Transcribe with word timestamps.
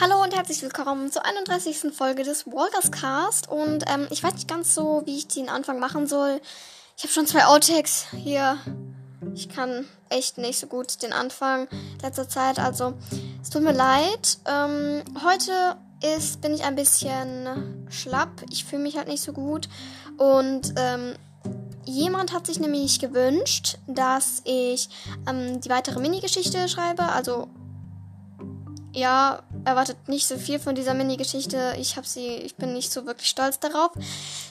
Hallo 0.00 0.22
und 0.22 0.34
herzlich 0.34 0.62
willkommen 0.62 1.12
zur 1.12 1.24
31. 1.26 1.94
Folge 1.94 2.24
des 2.24 2.46
Walkers 2.46 2.90
Cast. 2.90 3.50
Und 3.50 3.84
ähm, 3.88 4.06
ich 4.10 4.22
weiß 4.22 4.34
nicht 4.34 4.48
ganz 4.48 4.74
so, 4.74 5.02
wie 5.04 5.18
ich 5.18 5.28
den 5.28 5.50
Anfang 5.50 5.78
machen 5.78 6.06
soll. 6.06 6.40
Ich 6.96 7.04
habe 7.04 7.12
schon 7.12 7.26
zwei 7.26 7.44
Outtakes 7.44 8.06
hier. 8.16 8.56
Ich 9.34 9.50
kann 9.50 9.86
echt 10.08 10.38
nicht 10.38 10.58
so 10.58 10.66
gut 10.66 11.02
den 11.02 11.12
Anfang 11.12 11.68
letzter 12.02 12.26
Zeit. 12.26 12.58
Also, 12.58 12.94
es 13.42 13.50
tut 13.50 13.62
mir 13.62 13.74
leid. 13.74 14.38
Ähm, 14.46 15.02
heute 15.22 15.76
ist, 16.16 16.40
bin 16.40 16.54
ich 16.54 16.64
ein 16.64 16.74
bisschen 16.74 17.86
schlapp. 17.90 18.44
Ich 18.50 18.64
fühle 18.64 18.82
mich 18.82 18.96
halt 18.96 19.08
nicht 19.08 19.22
so 19.22 19.34
gut. 19.34 19.68
Und 20.16 20.72
ähm, 20.76 21.16
jemand 21.84 22.32
hat 22.32 22.46
sich 22.46 22.58
nämlich 22.58 22.98
gewünscht, 22.98 23.76
dass 23.86 24.40
ich 24.44 24.88
ähm, 25.28 25.60
die 25.60 25.68
weitere 25.68 26.00
Mini-Geschichte 26.00 26.66
schreibe. 26.68 27.04
Also 27.04 27.48
ja, 28.92 29.42
erwartet 29.64 30.08
nicht 30.08 30.26
so 30.26 30.36
viel 30.36 30.58
von 30.58 30.74
dieser 30.74 30.94
Mini-Geschichte. 30.94 31.74
Ich 31.78 31.96
habe 31.96 32.06
sie, 32.06 32.36
ich 32.36 32.56
bin 32.56 32.74
nicht 32.74 32.92
so 32.92 33.06
wirklich 33.06 33.28
stolz 33.28 33.58
darauf. 33.58 33.90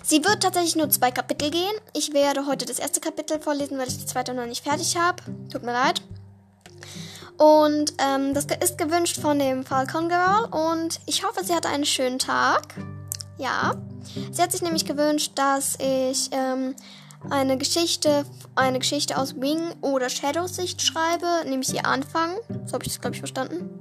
Sie 0.03 0.23
wird 0.23 0.41
tatsächlich 0.41 0.75
nur 0.75 0.89
zwei 0.89 1.11
Kapitel 1.11 1.51
gehen. 1.51 1.73
Ich 1.93 2.13
werde 2.13 2.47
heute 2.47 2.65
das 2.65 2.79
erste 2.79 2.99
Kapitel 2.99 3.39
vorlesen, 3.39 3.77
weil 3.77 3.87
ich 3.87 3.99
die 3.99 4.05
zweite 4.05 4.33
noch 4.33 4.45
nicht 4.45 4.63
fertig 4.63 4.97
habe. 4.97 5.21
Tut 5.51 5.63
mir 5.63 5.73
leid. 5.73 6.01
Und 7.37 7.93
ähm, 7.97 8.33
das 8.33 8.45
ist 8.45 8.77
gewünscht 8.77 9.19
von 9.19 9.39
dem 9.39 9.65
Falcon 9.65 10.09
Girl 10.09 10.45
und 10.51 10.99
ich 11.07 11.23
hoffe, 11.23 11.43
sie 11.43 11.53
hat 11.53 11.65
einen 11.65 11.85
schönen 11.85 12.19
Tag. 12.19 12.75
Ja. 13.37 13.75
Sie 14.31 14.41
hat 14.41 14.51
sich 14.51 14.61
nämlich 14.61 14.85
gewünscht, 14.85 15.31
dass 15.35 15.75
ich 15.79 16.29
ähm, 16.31 16.75
eine 17.29 17.57
Geschichte, 17.57 18.25
eine 18.55 18.79
Geschichte 18.79 19.17
aus 19.17 19.39
Wing 19.39 19.73
oder 19.81 20.09
Shadow 20.09 20.47
Sicht 20.47 20.81
schreibe, 20.81 21.47
nämlich 21.47 21.73
ihr 21.73 21.85
Anfang. 21.85 22.35
So 22.65 22.73
habe 22.73 22.85
ich 22.85 22.91
das, 22.91 23.01
glaube 23.01 23.15
ich, 23.15 23.21
verstanden. 23.21 23.80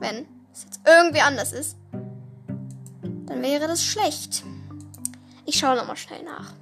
Wenn 0.00 0.26
es 0.52 0.64
jetzt 0.64 0.80
irgendwie 0.84 1.20
anders 1.20 1.52
ist, 1.52 1.76
dann 3.26 3.42
wäre 3.42 3.68
das 3.68 3.84
schlecht. 3.84 4.42
Ich 5.46 5.58
schaue 5.58 5.76
nochmal 5.76 5.96
schnell 5.96 6.22
nach. 6.24 6.54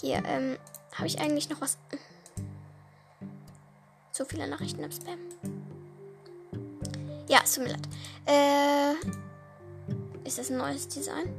Hier, 0.00 0.22
ähm, 0.24 0.56
habe 0.94 1.06
ich 1.06 1.20
eigentlich 1.20 1.50
noch 1.50 1.60
was. 1.60 1.76
So 4.12 4.24
viele 4.24 4.48
Nachrichten 4.48 4.82
im 4.82 4.90
Spam. 4.90 5.18
Ja, 7.28 7.40
es 7.44 7.54
tut 7.54 7.64
mir 7.64 7.72
leid. 7.72 7.88
Äh, 8.26 8.94
ist 10.26 10.38
das 10.38 10.50
ein 10.50 10.56
neues 10.58 10.88
Design? 10.88 11.32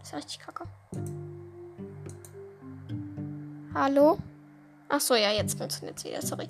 Das 0.00 0.08
ist 0.08 0.14
richtig 0.14 0.40
kacke. 0.40 0.64
Hallo? 3.74 4.18
Ach 4.88 5.00
so, 5.00 5.14
ja, 5.14 5.32
jetzt 5.32 5.58
funktioniert 5.58 5.98
es 5.98 6.04
wieder. 6.04 6.22
Sorry. 6.22 6.48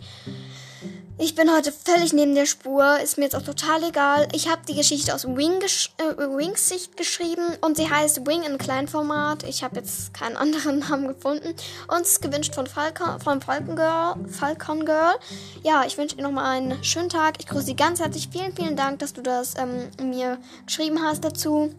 Ich 1.16 1.36
bin 1.36 1.48
heute 1.54 1.70
völlig 1.70 2.12
neben 2.12 2.34
der 2.34 2.44
Spur. 2.44 2.98
Ist 2.98 3.18
mir 3.18 3.24
jetzt 3.24 3.36
auch 3.36 3.42
total 3.42 3.84
egal. 3.84 4.26
Ich 4.32 4.50
habe 4.50 4.62
die 4.68 4.74
Geschichte 4.74 5.14
aus 5.14 5.24
Wing 5.24 5.60
gesch 5.60 5.92
äh, 5.98 6.16
Wings 6.18 6.68
Sicht 6.68 6.96
geschrieben 6.96 7.56
und 7.60 7.76
sie 7.76 7.88
heißt 7.88 8.26
Wing 8.26 8.42
in 8.42 8.58
Kleinformat. 8.58 9.44
Ich 9.44 9.62
habe 9.62 9.76
jetzt 9.76 10.12
keinen 10.12 10.36
anderen 10.44 10.80
Namen 10.80 11.06
gefunden. 11.06 11.54
Und 11.86 12.00
es 12.00 12.12
ist 12.12 12.22
gewünscht 12.22 12.56
von 12.56 12.66
Falcon, 12.66 13.20
von 13.20 13.40
Falcon 13.40 13.76
Girl. 13.76 14.16
Falcon 14.28 14.84
Girl. 14.84 15.14
Ja, 15.62 15.84
ich 15.86 15.96
wünsche 15.96 16.16
dir 16.16 16.22
nochmal 16.22 16.56
einen 16.56 16.82
schönen 16.82 17.10
Tag. 17.10 17.36
Ich 17.38 17.46
grüße 17.46 17.66
Sie 17.66 17.76
ganz 17.76 18.00
herzlich. 18.00 18.28
Vielen, 18.32 18.54
vielen 18.54 18.76
Dank, 18.76 18.98
dass 18.98 19.12
du 19.12 19.22
das 19.22 19.54
ähm, 19.56 19.90
mir 20.10 20.38
geschrieben 20.66 21.00
hast 21.00 21.24
dazu. 21.24 21.72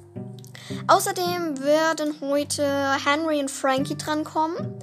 Außerdem 0.88 1.61
werden 1.61 2.16
heute 2.21 2.66
Henry 3.05 3.39
und 3.39 3.52
Frankie 3.52 3.97
drankommen. 3.97 4.73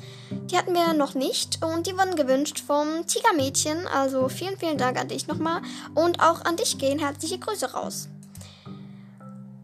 Die 0.50 0.56
hatten 0.56 0.74
wir 0.74 0.92
noch 0.94 1.14
nicht 1.14 1.64
und 1.64 1.86
die 1.86 1.96
wurden 1.96 2.16
gewünscht 2.16 2.62
vom 2.64 3.06
Tigermädchen. 3.06 3.86
Also 3.88 4.28
vielen, 4.28 4.58
vielen 4.58 4.78
Dank 4.78 4.98
an 4.98 5.08
dich 5.08 5.26
nochmal. 5.26 5.62
Und 5.94 6.20
auch 6.20 6.44
an 6.44 6.56
dich 6.56 6.78
gehen 6.78 6.98
herzliche 6.98 7.38
Grüße 7.38 7.72
raus. 7.72 8.08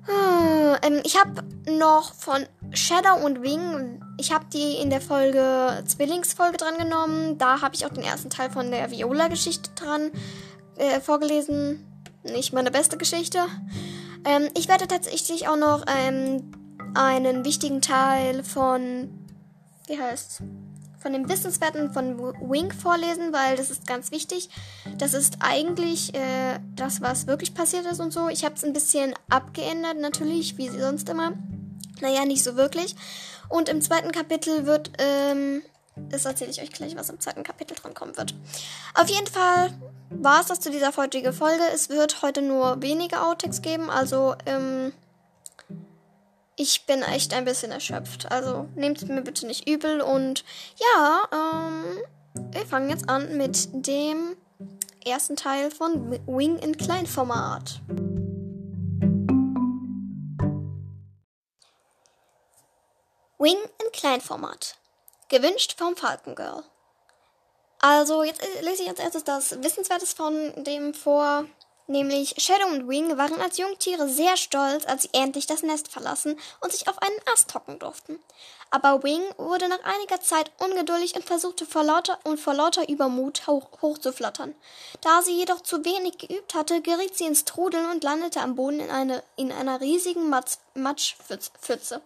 Hm, 0.05 0.77
ähm, 0.83 1.01
ich 1.05 1.19
habe 1.19 1.45
noch 1.71 2.15
von 2.15 2.47
Shadow 2.73 3.25
und 3.25 3.43
Wing, 3.43 4.01
ich 4.19 4.33
habe 4.33 4.47
die 4.53 4.77
in 4.77 4.91
der 4.91 5.01
Folge 5.01 5.83
Zwillingsfolge 5.87 6.57
dran 6.57 6.79
genommen. 6.79 7.39
Da 7.39 7.61
habe 7.61 7.75
ich 7.75 7.85
auch 7.85 7.93
den 7.93 8.03
ersten 8.03 8.31
Teil 8.31 8.51
von 8.51 8.71
der 8.71 8.91
Viola-Geschichte 8.91 9.71
dran 9.77 10.11
äh, 10.77 11.01
vorgelesen. 11.01 11.87
Nicht 12.25 12.53
meine 12.53 12.71
beste 12.71 12.97
Geschichte. 12.97 13.41
Ähm, 14.29 14.51
ich 14.55 14.69
werde 14.69 14.87
tatsächlich 14.87 15.49
auch 15.49 15.57
noch 15.57 15.85
ähm, 15.89 16.53
einen 16.95 17.47
wichtigen 17.47 17.81
Teil 17.81 18.45
von, 18.45 19.09
wie 19.87 19.99
heißt 19.99 20.43
von 20.99 21.13
dem 21.13 21.29
Wissenswerten 21.31 21.93
von 21.93 22.19
Wink 22.19 22.75
vorlesen, 22.75 23.33
weil 23.33 23.57
das 23.57 23.71
ist 23.71 23.87
ganz 23.87 24.11
wichtig. 24.11 24.51
Das 24.99 25.15
ist 25.15 25.39
eigentlich 25.41 26.15
äh, 26.15 26.59
das, 26.77 27.01
was 27.01 27.27
wirklich 27.27 27.55
passiert 27.55 27.87
ist 27.87 28.01
und 28.01 28.13
so. 28.13 28.29
Ich 28.29 28.45
habe 28.45 28.57
es 28.57 28.65
ein 28.65 28.75
bisschen 28.75 29.15
abgeändert, 29.31 29.99
natürlich, 29.99 30.59
wie 30.59 30.69
sonst 30.69 31.09
immer. 31.09 31.33
Naja, 32.03 32.27
nicht 32.27 32.45
so 32.45 32.57
wirklich. 32.57 32.97
Und 33.49 33.71
im 33.71 33.81
zweiten 33.81 34.13
Kapitel 34.13 34.67
wird, 34.67 34.91
ähm, 34.99 35.63
das 36.11 36.25
erzähle 36.25 36.51
ich 36.51 36.63
euch 36.63 36.73
gleich, 36.73 36.97
was 36.97 37.11
im 37.11 37.21
zweiten 37.21 37.43
Kapitel 37.43 37.75
dran 37.75 37.95
kommen 37.95 38.17
wird. 38.17 38.35
Auf 38.95 39.09
jeden 39.09 39.27
Fall 39.27 39.73
war 40.11 40.41
es 40.41 40.47
das 40.47 40.61
zu 40.61 40.71
dieser 40.71 40.97
heutigen 40.97 41.33
Folge. 41.33 41.63
Es 41.73 41.89
wird 41.89 42.23
heute 42.23 42.43
nur 42.43 42.83
wenige 42.83 43.23
Outtakes 43.23 43.63
geben, 43.63 43.91
also 43.91 44.35
ähm, 44.47 44.93
ich 46.61 46.87
bin 46.87 47.03
echt 47.03 47.35
ein 47.35 47.45
bisschen 47.45 47.71
erschöpft. 47.71 48.31
Also 48.33 48.69
nehmt 48.75 49.01
es 49.01 49.09
mir 49.09 49.23
bitte 49.23 49.47
nicht 49.47 49.69
übel. 49.69 50.01
Und 50.01 50.45
ja, 50.77 51.23
ähm, 51.33 51.85
wir 52.53 52.67
fangen 52.67 52.91
jetzt 52.91 53.09
an 53.09 53.37
mit 53.37 53.69
dem 53.73 54.37
ersten 55.07 55.37
Teil 55.37 55.71
von 55.71 56.11
Wing 56.27 56.59
in 56.59 56.77
Kleinformat. 56.77 57.81
Wing 63.39 63.57
in 63.81 63.93
Kleinformat. 63.93 64.78
Gewünscht 65.29 65.75
vom 65.77 65.95
Falcon 65.97 66.35
Girl. 66.35 66.65
Also, 67.81 68.23
jetzt 68.23 68.43
lese 68.63 68.83
ich 68.83 68.89
als 68.89 68.99
erstes 68.99 69.25
das 69.25 69.63
Wissenswertes 69.63 70.13
von 70.13 70.65
dem 70.65 70.95
vor. 70.95 71.45
Nämlich 71.91 72.35
Shadow 72.37 72.67
und 72.67 72.87
Wing 72.87 73.17
waren 73.17 73.41
als 73.41 73.57
Jungtiere 73.57 74.11
sehr 74.11 74.37
stolz, 74.37 74.85
als 74.85 75.05
sie 75.05 75.11
endlich 75.13 75.47
das 75.47 75.63
Nest 75.63 75.89
verlassen 75.89 76.39
und 76.61 76.71
sich 76.71 76.87
auf 76.87 77.01
einen 77.01 77.19
Ast 77.33 77.55
hocken 77.55 77.79
durften. 77.79 78.19
Aber 78.71 79.03
Wing 79.03 79.23
wurde 79.39 79.69
nach 79.69 79.83
einiger 79.85 80.21
Zeit 80.21 80.51
ungeduldig 80.59 81.15
und 81.15 81.25
versuchte 81.25 81.65
vor 81.65 81.83
lauter 81.83 82.19
und 82.25 82.39
vor 82.39 82.53
lauter 82.53 82.87
Übermut 82.91 83.47
hoch, 83.47 83.69
hochzuflattern. 83.81 84.55
Da 85.01 85.23
sie 85.23 85.39
jedoch 85.39 85.63
zu 85.63 85.83
wenig 85.87 86.19
geübt 86.19 86.55
hatte, 86.55 86.83
geriet 86.83 87.17
sie 87.17 87.25
ins 87.25 87.47
Trudeln 87.47 87.91
und 87.91 88.05
landete 88.05 88.43
am 88.43 88.55
Boden 88.55 88.81
in, 88.81 88.91
eine, 88.91 89.23
in 89.37 89.51
einer 89.51 89.81
riesigen 89.81 90.29
Matz, 90.29 90.59
Matschpfütze. 90.75 92.03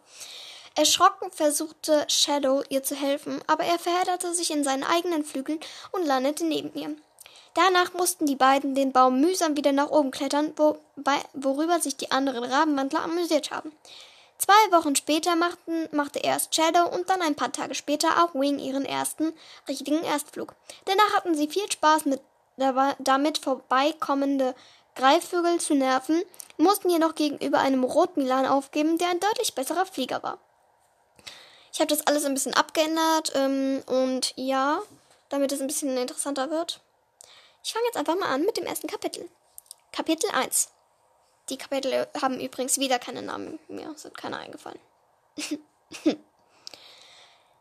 Erschrocken 0.75 1.31
versuchte 1.31 2.05
Shadow 2.09 2.63
ihr 2.69 2.83
zu 2.83 2.95
helfen, 2.95 3.41
aber 3.47 3.65
er 3.65 3.79
verhedderte 3.79 4.35
sich 4.35 4.51
in 4.51 4.65
seinen 4.65 4.85
eigenen 4.85 5.25
Flügeln 5.25 5.61
und 5.91 6.07
landete 6.07 6.45
neben 6.45 6.73
ihr. 6.75 6.97
Danach 7.55 7.93
mussten 7.93 8.25
die 8.25 8.37
beiden 8.37 8.75
den 8.75 8.93
Baum 8.93 9.21
mühsam 9.21 9.57
wieder 9.57 9.73
nach 9.73 9.91
oben 9.91 10.11
klettern, 10.11 10.53
wobei, 10.57 11.21
worüber 11.35 11.81
sich 11.81 11.97
die 11.97 12.11
anderen 12.11 12.45
Rabenwandler 12.45 13.03
amüsiert 13.03 13.51
haben. 13.51 13.73
Zwei 14.39 14.73
Wochen 14.73 14.97
später 14.97 15.37
machten, 15.37 15.89
machte 15.93 16.19
erst 16.19 16.55
Shadow 16.55 16.89
und 16.89 17.09
dann 17.11 17.21
ein 17.23 17.37
paar 17.37 17.53
Tage 17.53 17.75
später 17.75 18.25
auch 18.25 18.35
Wing 18.35 18.59
ihren 18.59 18.87
ersten 18.87 19.35
richtigen 19.69 20.03
Erstflug. 20.03 20.55
Danach 20.87 21.13
hatten 21.15 21.35
sie 21.35 21.49
viel 21.49 21.71
Spaß 21.71 22.07
mit 22.07 22.21
damit 22.99 23.39
vorbeikommende 23.39 24.55
Greifvögel 24.95 25.59
zu 25.59 25.75
nerven, 25.75 26.23
mussten 26.57 26.91
jedoch 26.91 27.15
gegenüber 27.15 27.61
einem 27.61 27.85
Rotmilan 27.85 28.47
aufgeben, 28.47 28.99
der 28.99 29.11
ein 29.11 29.21
deutlich 29.21 29.55
besserer 29.55 29.87
Flieger 29.87 30.23
war. 30.23 30.39
Ich 31.73 31.81
habe 31.81 31.89
das 31.89 32.07
alles 32.07 32.25
ein 32.25 32.35
bisschen 32.35 32.55
abgeändert 32.55 33.33
ähm, 33.35 33.83
und 33.87 34.35
ja, 34.37 34.83
damit 35.31 35.53
es 35.53 35.61
ein 35.61 35.67
bisschen 35.67 35.97
interessanter 35.97 36.51
wird. 36.51 36.81
Ich 37.65 37.73
fange 37.73 37.87
jetzt 37.87 37.97
einfach 37.97 38.17
mal 38.17 38.29
an 38.29 38.43
mit 38.43 38.59
dem 38.59 38.67
ersten 38.67 38.89
Kapitel. 38.89 39.29
Kapitel 39.91 40.31
1. 40.31 40.69
Die 41.49 41.57
Kapitel 41.57 42.07
haben 42.21 42.39
übrigens 42.41 42.79
wieder 42.79 42.99
keine 42.99 43.23
Namen 43.23 43.59
mehr, 43.69 43.93
sind 43.97 44.17
keine 44.17 44.37
eingefallen. 44.37 44.81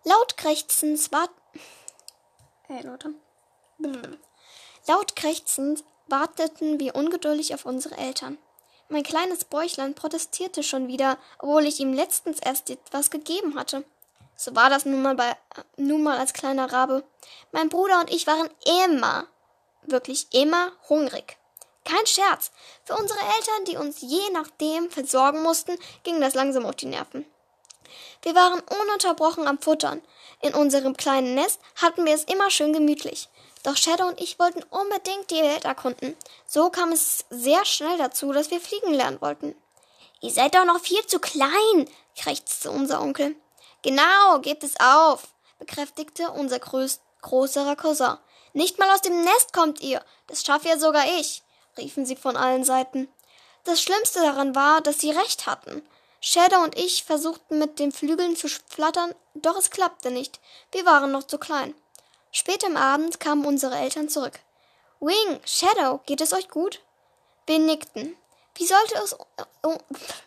Laut 0.04 0.36
krächzend 0.38 1.12
wart 1.12 1.32
hey, 2.68 2.82
Leute. 2.86 3.14
Laut 4.88 5.16
krächzend 5.16 5.84
warteten 6.08 6.80
wir 6.80 6.96
ungeduldig 6.96 7.54
auf 7.54 7.66
unsere 7.66 7.98
Eltern. 7.98 8.38
Mein 8.90 9.04
kleines 9.04 9.46
Bäuchlein 9.46 9.96
protestierte 9.96 10.64
schon 10.64 10.88
wieder, 10.88 11.18
obwohl 11.40 11.66
ich 11.66 11.80
ihm 11.80 11.94
letztens 11.94 12.40
erst 12.40 12.70
etwas 12.70 13.10
gegeben 13.10 13.58
hatte. 13.58 13.86
So 14.44 14.56
war 14.56 14.72
das 14.72 14.86
nun 14.86 15.04
mal, 15.04 15.14
bei, 15.14 15.38
nun 15.78 16.02
mal 16.02 16.18
als 16.18 16.34
kleiner 16.34 16.74
Rabe. 16.74 17.04
Mein 17.52 17.70
Bruder 17.70 18.00
und 18.00 18.12
ich 18.12 18.26
waren 18.26 18.50
immer, 18.88 19.28
wirklich 19.84 20.34
immer 20.34 20.72
hungrig. 20.90 21.38
Kein 21.86 22.08
Scherz. 22.08 22.50
Für 22.84 22.96
unsere 22.96 23.20
Eltern, 23.20 23.66
die 23.68 23.78
uns 23.78 24.02
je 24.02 24.32
nachdem 24.34 24.90
versorgen 24.90 25.44
mussten, 25.44 25.78
ging 26.02 26.20
das 26.20 26.34
langsam 26.34 26.66
auf 26.66 26.76
die 26.76 26.88
Nerven. 26.88 27.24
Wir 28.24 28.34
waren 28.34 28.62
ununterbrochen 28.62 29.48
am 29.48 29.60
Futtern. 29.60 30.02
In 30.42 30.56
unserem 30.56 30.98
kleinen 30.98 31.36
Nest 31.36 31.60
hatten 31.76 32.04
wir 32.04 32.16
es 32.16 32.24
immer 32.24 32.50
schön 32.50 32.74
gemütlich. 32.74 33.30
Doch 33.62 33.78
Shadow 33.78 34.08
und 34.08 34.20
ich 34.20 34.40
wollten 34.40 34.64
unbedingt 34.72 35.30
die 35.30 35.44
Welt 35.44 35.66
erkunden. 35.66 36.18
So 36.48 36.72
kam 36.72 36.92
es 36.92 37.26
sehr 37.30 37.64
schnell 37.64 38.00
dazu, 38.00 38.32
dass 38.32 38.50
wir 38.50 38.60
fliegen 38.60 38.96
lernen 38.96 39.22
wollten. 39.22 39.56
Ihr 40.20 40.32
seid 40.32 40.56
doch 40.56 40.66
noch 40.66 40.80
viel 40.80 41.06
zu 41.06 41.20
klein, 41.20 41.88
krächzte 42.16 42.72
unser 42.72 43.02
Onkel. 43.02 43.36
Genau, 43.82 44.40
gebt 44.42 44.64
es 44.64 44.80
auf, 44.80 45.34
bekräftigte 45.60 46.32
unser 46.32 46.60
größ 46.60 47.00
größerer 47.22 47.76
Cousin. 47.76 48.18
Nicht 48.54 48.80
mal 48.80 48.90
aus 48.90 49.02
dem 49.02 49.24
Nest 49.24 49.54
kommt 49.54 49.82
ihr. 49.82 50.04
Das 50.28 50.44
schaffe 50.44 50.70
ja 50.70 50.78
sogar 50.78 51.06
ich, 51.20 51.44
riefen 51.78 52.06
sie 52.06 52.16
von 52.16 52.36
allen 52.36 52.64
Seiten. 52.64 53.08
Das 53.64 53.82
Schlimmste 53.82 54.20
daran 54.22 54.56
war, 54.56 54.82
dass 54.82 55.00
sie 55.00 55.12
recht 55.12 55.46
hatten. 55.46 55.88
Shadow 56.20 56.64
und 56.64 56.78
ich 56.78 57.04
versuchten 57.04 57.60
mit 57.60 57.80
den 57.80 57.92
Flügeln 57.92 58.36
zu 58.36 58.48
flattern, 58.48 59.14
doch 59.34 59.58
es 59.58 59.70
klappte 59.70 60.12
nicht. 60.12 60.40
Wir 60.72 60.86
waren 60.86 61.12
noch 61.12 61.24
zu 61.24 61.38
klein. 61.38 61.74
Spät 62.32 62.64
am 62.64 62.78
Abend 62.78 63.20
kamen 63.20 63.46
unsere 63.46 63.76
Eltern 63.76 64.10
zurück. 64.10 64.40
Wing, 65.00 65.40
Shadow, 65.46 66.00
geht 66.06 66.22
es 66.22 66.34
euch 66.34 66.50
gut? 66.50 66.82
Wir 67.48 67.60
nickten. 67.60 68.16
Wie 68.56 68.66
sollte 68.66 68.96
es, 69.04 69.14
äh, 69.14 69.78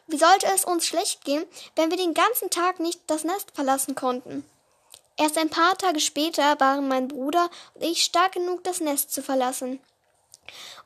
wie 0.07 0.19
sollte 0.19 0.47
es 0.47 0.65
uns 0.65 0.87
schlecht 0.87 1.25
gehen, 1.25 1.45
wenn 1.77 1.91
wir 1.91 1.99
den 1.99 2.15
ganzen 2.15 2.51
Tag 2.51 2.81
nicht 2.81 3.01
das 3.07 3.25
Nest 3.25 3.51
verlassen 3.53 3.95
konnten? 3.95 4.45
Erst 5.17 5.39
ein 5.39 5.51
paar 5.51 5.77
Tage 5.79 6.01
später 6.01 6.59
waren 6.59 6.89
mein 6.89 7.09
Bruder 7.09 7.49
und 7.75 7.85
ich 7.85 8.03
stark 8.03 8.33
genug, 8.33 8.65
das 8.65 8.81
Nest 8.81 9.13
zu 9.13 9.23
verlassen. 9.23 9.81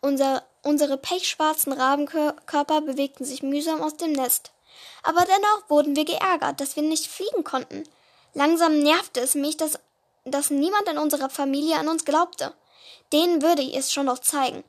Unser, 0.00 0.44
unsere 0.62 0.98
pechschwarzen 0.98 1.72
Rabenkörper 1.72 2.82
bewegten 2.82 3.24
sich 3.24 3.42
mühsam 3.42 3.80
aus 3.80 3.96
dem 3.96 4.12
Nest. 4.12 4.52
Aber 5.02 5.24
dennoch 5.24 5.70
wurden 5.70 5.96
wir 5.96 6.04
geärgert, 6.04 6.60
dass 6.60 6.76
wir 6.76 6.82
nicht 6.82 7.06
fliegen 7.06 7.42
konnten. 7.42 7.84
Langsam 8.34 8.78
nervte 8.78 9.20
es 9.20 9.34
mich, 9.34 9.56
dass, 9.56 9.78
dass 10.24 10.50
niemand 10.50 10.88
in 10.88 10.98
unserer 10.98 11.30
Familie 11.30 11.76
an 11.76 11.88
uns 11.88 12.04
glaubte. 12.04 12.52
Denen 13.12 13.42
würde 13.42 13.62
ich 13.62 13.76
es 13.76 13.92
schon 13.92 14.06
noch 14.06 14.18
zeigen. 14.18 14.62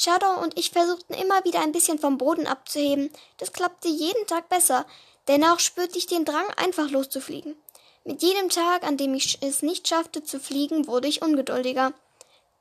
Shadow 0.00 0.40
und 0.40 0.56
ich 0.56 0.70
versuchten 0.70 1.12
immer 1.14 1.44
wieder 1.44 1.60
ein 1.60 1.72
bisschen 1.72 1.98
vom 1.98 2.18
Boden 2.18 2.46
abzuheben. 2.46 3.10
Das 3.38 3.52
klappte 3.52 3.88
jeden 3.88 4.28
Tag 4.28 4.48
besser. 4.48 4.86
Dennoch 5.26 5.58
spürte 5.58 5.98
ich 5.98 6.06
den 6.06 6.24
Drang, 6.24 6.48
einfach 6.56 6.88
loszufliegen. 6.88 7.56
Mit 8.04 8.22
jedem 8.22 8.48
Tag, 8.48 8.84
an 8.84 8.96
dem 8.96 9.12
ich 9.14 9.38
es 9.42 9.62
nicht 9.62 9.88
schaffte 9.88 10.22
zu 10.22 10.38
fliegen, 10.38 10.86
wurde 10.86 11.08
ich 11.08 11.20
ungeduldiger. 11.20 11.92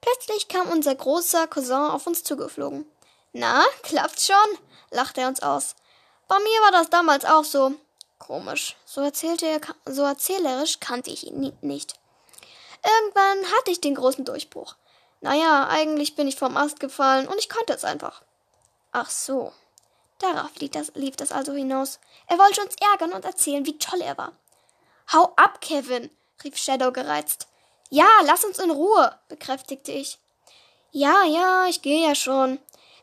Plötzlich 0.01 0.48
kam 0.48 0.69
unser 0.69 0.95
großer 0.95 1.45
Cousin 1.45 1.92
auf 1.92 2.07
uns 2.07 2.24
zugeflogen. 2.24 2.89
Na, 3.34 3.63
klappt's 3.84 4.25
schon? 4.25 4.57
lachte 4.89 5.22
er 5.22 5.28
uns 5.28 5.44
aus. 5.44 5.75
Bei 6.28 6.39
mir 6.39 6.62
war 6.63 6.72
das 6.72 6.89
damals 6.89 7.24
auch 7.24 7.44
so. 7.44 7.74
Komisch. 8.18 8.75
So 8.84 9.01
er, 9.01 9.12
so 9.86 10.01
erzählerisch 10.01 10.80
kannte 10.80 11.12
ich 11.12 11.28
ihn 11.28 11.54
nicht. 11.62 11.94
Irgendwann 12.84 13.51
hatte 13.51 13.69
ich 13.69 13.80
den 13.80 13.94
großen 13.94 14.25
Durchbruch. 14.25 14.75
Naja, 15.22 15.68
eigentlich 15.68 16.16
bin 16.16 16.28
ich 16.28 16.36
vom 16.36 16.58
Ast 16.58 16.80
gefallen 16.80 17.28
und 17.28 17.38
ich 17.40 17.50
konnte 17.50 17.74
es 17.74 17.84
einfach. 17.84 18.22
Ach 18.92 19.10
so. 19.10 19.52
Darauf 20.19 20.56
lief 20.60 20.72
das, 20.72 20.92
lief 20.96 21.16
das 21.16 21.31
also 21.31 21.54
hinaus. 21.54 22.00
Er 22.28 22.40
wollte 22.40 22.62
uns 22.62 22.75
ärgern 22.92 23.14
und 23.14 23.25
erzählen, 23.25 23.66
wie 23.66 23.78
toll 23.78 24.02
er 24.02 24.18
war. 24.18 24.34
Hau 25.14 25.34
ab, 25.36 25.62
Kevin, 25.62 26.10
rief 26.44 26.58
Shadow 26.58 26.92
gereizt. 26.92 27.48
Ja, 27.90 28.08
lass 28.25 28.44
uns 28.44 28.60
in 28.60 28.72
Ruhe, 28.72 29.18
bekräftigte 29.30 29.92
ich. 29.92 30.19
Ja, 30.92 31.24
ja, 31.24 31.68
ich 31.68 31.81
gehe 31.81 32.08
ja 32.08 32.16
schon. 32.16 32.60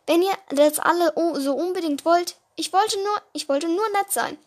Wenn 0.06 0.22
ihr 0.22 0.36
das 0.50 0.78
alle 0.78 1.12
so 1.40 1.54
unbedingt 1.54 2.04
wollt, 2.04 2.36
ich 2.56 2.72
wollte 2.72 2.98
nur, 2.98 3.22
ich 3.32 3.48
wollte 3.48 3.68
nur 3.68 3.88
nett 3.90 4.10
sein. 4.10 4.38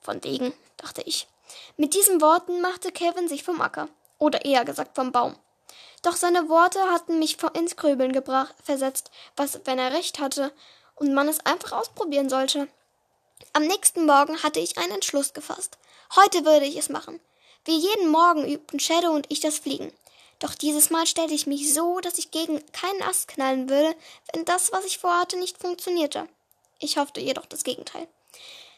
Von 0.00 0.22
wegen, 0.24 0.52
dachte 0.76 1.02
ich. 1.02 1.28
Mit 1.76 1.94
diesen 1.94 2.20
Worten 2.20 2.60
machte 2.60 2.90
Kevin 2.90 3.28
sich 3.28 3.44
vom 3.44 3.60
Acker. 3.60 3.88
Oder 4.18 4.44
eher 4.44 4.64
gesagt 4.64 4.96
vom 4.96 5.12
Baum. 5.12 5.36
Doch 6.06 6.14
seine 6.14 6.48
Worte 6.48 6.78
hatten 6.92 7.18
mich 7.18 7.36
ins 7.54 7.74
Grübeln 7.74 8.12
gebracht, 8.12 8.54
versetzt, 8.62 9.10
was, 9.34 9.58
wenn 9.64 9.80
er 9.80 9.92
recht 9.92 10.20
hatte, 10.20 10.52
und 10.94 11.12
man 11.12 11.26
es 11.26 11.44
einfach 11.44 11.72
ausprobieren 11.72 12.28
sollte. 12.28 12.68
Am 13.54 13.66
nächsten 13.66 14.06
Morgen 14.06 14.40
hatte 14.44 14.60
ich 14.60 14.78
einen 14.78 14.92
Entschluss 14.92 15.32
gefasst. 15.32 15.78
Heute 16.14 16.44
würde 16.44 16.64
ich 16.64 16.76
es 16.76 16.90
machen. 16.90 17.18
Wie 17.64 17.76
jeden 17.76 18.08
Morgen 18.08 18.46
übten 18.46 18.78
Shadow 18.78 19.10
und 19.10 19.26
ich 19.30 19.40
das 19.40 19.58
Fliegen. 19.58 19.92
Doch 20.38 20.54
dieses 20.54 20.90
Mal 20.90 21.08
stellte 21.08 21.34
ich 21.34 21.48
mich 21.48 21.74
so, 21.74 21.98
dass 21.98 22.18
ich 22.18 22.30
gegen 22.30 22.64
keinen 22.70 23.02
Ast 23.02 23.26
knallen 23.26 23.68
würde, 23.68 23.96
wenn 24.32 24.44
das, 24.44 24.70
was 24.70 24.84
ich 24.84 24.98
vorhatte, 24.98 25.36
nicht 25.36 25.58
funktionierte. 25.58 26.28
Ich 26.78 26.98
hoffte 26.98 27.20
jedoch 27.20 27.46
das 27.46 27.64
Gegenteil. 27.64 28.06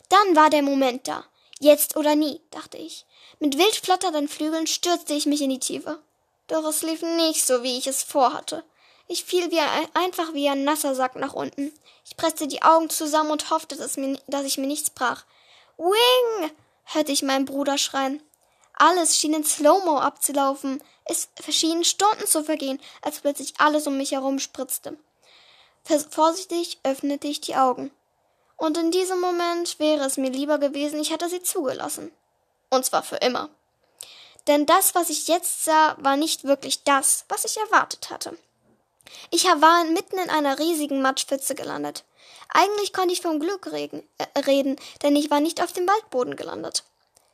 Dann 0.09 0.35
war 0.35 0.49
der 0.49 0.63
Moment 0.63 1.07
da. 1.07 1.27
Jetzt 1.61 1.95
oder 1.95 2.15
nie, 2.15 2.41
dachte 2.53 2.79
ich. 2.79 3.05
Mit 3.39 3.59
wild 3.59 3.77
flatternden 3.77 4.29
Flügeln 4.29 4.67
stürzte 4.67 5.13
ich 5.13 5.27
mich 5.27 5.43
in 5.43 5.51
die 5.51 5.61
Tiefe. 5.61 5.99
Doch 6.49 6.65
es 6.65 6.83
lief 6.83 7.03
nicht 7.03 7.47
so, 7.47 7.63
wie 7.63 7.79
ich 7.79 7.87
es 7.87 8.03
vorhatte. 8.03 8.65
Ich 9.07 9.25
fiel 9.25 9.51
wie 9.51 9.61
ein, 9.61 9.89
einfach 9.95 10.35
wie 10.35 10.49
ein 10.49 10.65
nasser 10.65 10.95
Sack 10.95 11.17
nach 11.17 11.33
unten. 11.33 11.73
Ich 12.05 12.17
presste 12.17 12.47
die 12.47 12.63
Augen 12.63 12.91
zusammen 12.91 13.31
und 13.31 13.51
hoffte, 13.51 13.77
dass, 13.77 13.97
mir, 13.97 14.19
dass 14.27 14.45
ich 14.45 14.59
mir 14.59 14.67
nichts 14.67 14.91
brach. 14.91 15.25
Wing! 15.77 16.51
hörte 16.85 17.13
ich 17.13 17.23
meinen 17.23 17.45
Bruder 17.45 17.79
schreien. 17.79 18.23
Alles 18.75 19.17
schien 19.17 19.35
in 19.35 19.45
Slow-Mo 19.45 19.99
abzulaufen. 19.99 20.83
Es 21.05 21.29
schienen 21.51 21.85
Stunden 21.85 22.27
zu 22.27 22.45
vergehen, 22.45 22.81
als 23.03 23.21
plötzlich 23.21 23.55
alles 23.59 23.87
um 23.87 23.97
mich 23.97 24.13
herum 24.13 24.39
spritzte. 24.39 24.97
Vorsichtig 26.11 26.79
öffnete 26.83 27.29
ich 27.29 27.41
die 27.41 27.57
Augen. 27.57 27.91
Und 28.57 28.77
in 28.77 28.91
diesem 28.91 29.21
Moment 29.21 29.79
wäre 29.79 30.05
es 30.05 30.17
mir 30.17 30.31
lieber 30.31 30.59
gewesen, 30.59 31.01
ich 31.01 31.11
hätte 31.11 31.29
sie 31.29 31.43
zugelassen. 31.43 32.11
Und 32.71 32.85
zwar 32.85 33.03
für 33.03 33.17
immer. 33.17 33.49
Denn 34.49 34.67
das, 34.67 34.95
was 34.95 35.11
ich 35.11 35.29
jetzt 35.29 35.65
sah, 35.65 35.97
war 35.99 36.17
nicht 36.17 36.45
wirklich 36.45 36.83
das, 36.83 37.25
was 37.29 37.45
ich 37.45 37.57
erwartet 37.59 38.11
hatte. 38.11 38.37
Ich 39.31 39.45
war 39.45 39.85
mitten 39.85 40.19
in 40.19 40.31
einer 40.31 40.59
riesigen 40.59 41.03
Matschpfütze 41.03 41.55
gelandet. 41.55 42.05
Eigentlich 42.49 42.93
konnte 42.93 43.13
ich 43.13 43.21
vom 43.21 43.41
Glück 43.41 43.71
reden, 43.71 44.03
äh, 44.17 44.41
reden, 44.41 44.77
denn 45.03 45.17
ich 45.17 45.31
war 45.31 45.41
nicht 45.41 45.63
auf 45.63 45.73
dem 45.73 45.87
Waldboden 45.87 46.35
gelandet. 46.35 46.83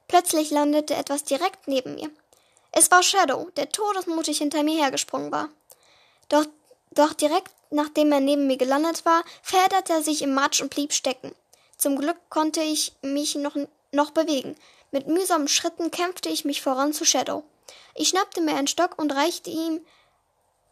Plötzlich 0.08 0.50
landete 0.50 0.94
etwas 0.94 1.24
direkt 1.24 1.68
neben 1.68 1.94
mir. 1.94 2.10
Es 2.72 2.90
war 2.90 3.02
Shadow, 3.02 3.48
der 3.56 3.70
todesmutig 3.70 4.38
hinter 4.38 4.62
mir 4.64 4.82
hergesprungen 4.82 5.30
war. 5.30 5.48
Doch, 6.28 6.46
doch 6.90 7.12
direkt 7.12 7.52
nachdem 7.74 8.12
er 8.12 8.20
neben 8.20 8.46
mir 8.46 8.56
gelandet 8.56 9.04
war, 9.04 9.24
verhedderte 9.42 9.92
er 9.92 10.02
sich 10.02 10.22
im 10.22 10.34
Matsch 10.34 10.62
und 10.62 10.70
blieb 10.70 10.92
stecken. 10.92 11.34
Zum 11.76 11.98
Glück 11.98 12.16
konnte 12.30 12.62
ich 12.62 12.92
mich 13.02 13.34
noch, 13.34 13.56
noch 13.92 14.10
bewegen. 14.10 14.56
Mit 14.94 15.08
mühsamen 15.08 15.48
Schritten 15.48 15.90
kämpfte 15.90 16.28
ich 16.28 16.44
mich 16.44 16.62
voran 16.62 16.92
zu 16.92 17.04
Shadow. 17.04 17.42
Ich 17.96 18.10
schnappte 18.10 18.40
mir 18.40 18.54
einen 18.54 18.68
Stock 18.68 18.96
und 18.96 19.10
reichte 19.10 19.50
ihm 19.50 19.84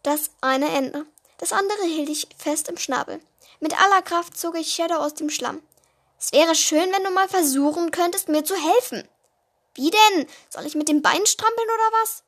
das 0.05 0.31
eine 0.41 0.69
Ende. 0.69 1.07
Das 1.39 1.53
andere 1.53 1.83
hielt 1.83 2.09
ich 2.09 2.29
fest 2.39 2.69
im 2.69 2.79
Schnabel. 2.79 3.21
Mit 3.59 3.77
aller 3.83 4.01
Kraft 4.01 4.39
zog 4.39 4.57
ich 4.57 4.73
Shadow 4.73 4.99
aus 4.99 5.15
dem 5.15 5.29
Schlamm. 5.29 5.61
Es 6.21 6.31
wäre 6.31 6.55
schön, 6.55 6.93
wenn 6.93 7.03
du 7.03 7.11
mal 7.11 7.29
versuchen 7.29 7.91
könntest, 7.91 8.29
mir 8.29 8.45
zu 8.45 8.55
helfen. 8.55 9.09
Wie 9.75 9.91
denn? 9.91 10.29
Soll 10.51 10.67
ich 10.67 10.77
mit 10.77 10.87
dem 10.87 11.03
Bein 11.03 11.27
strampeln 11.27 11.69
oder 11.69 11.99
was? 12.01 12.23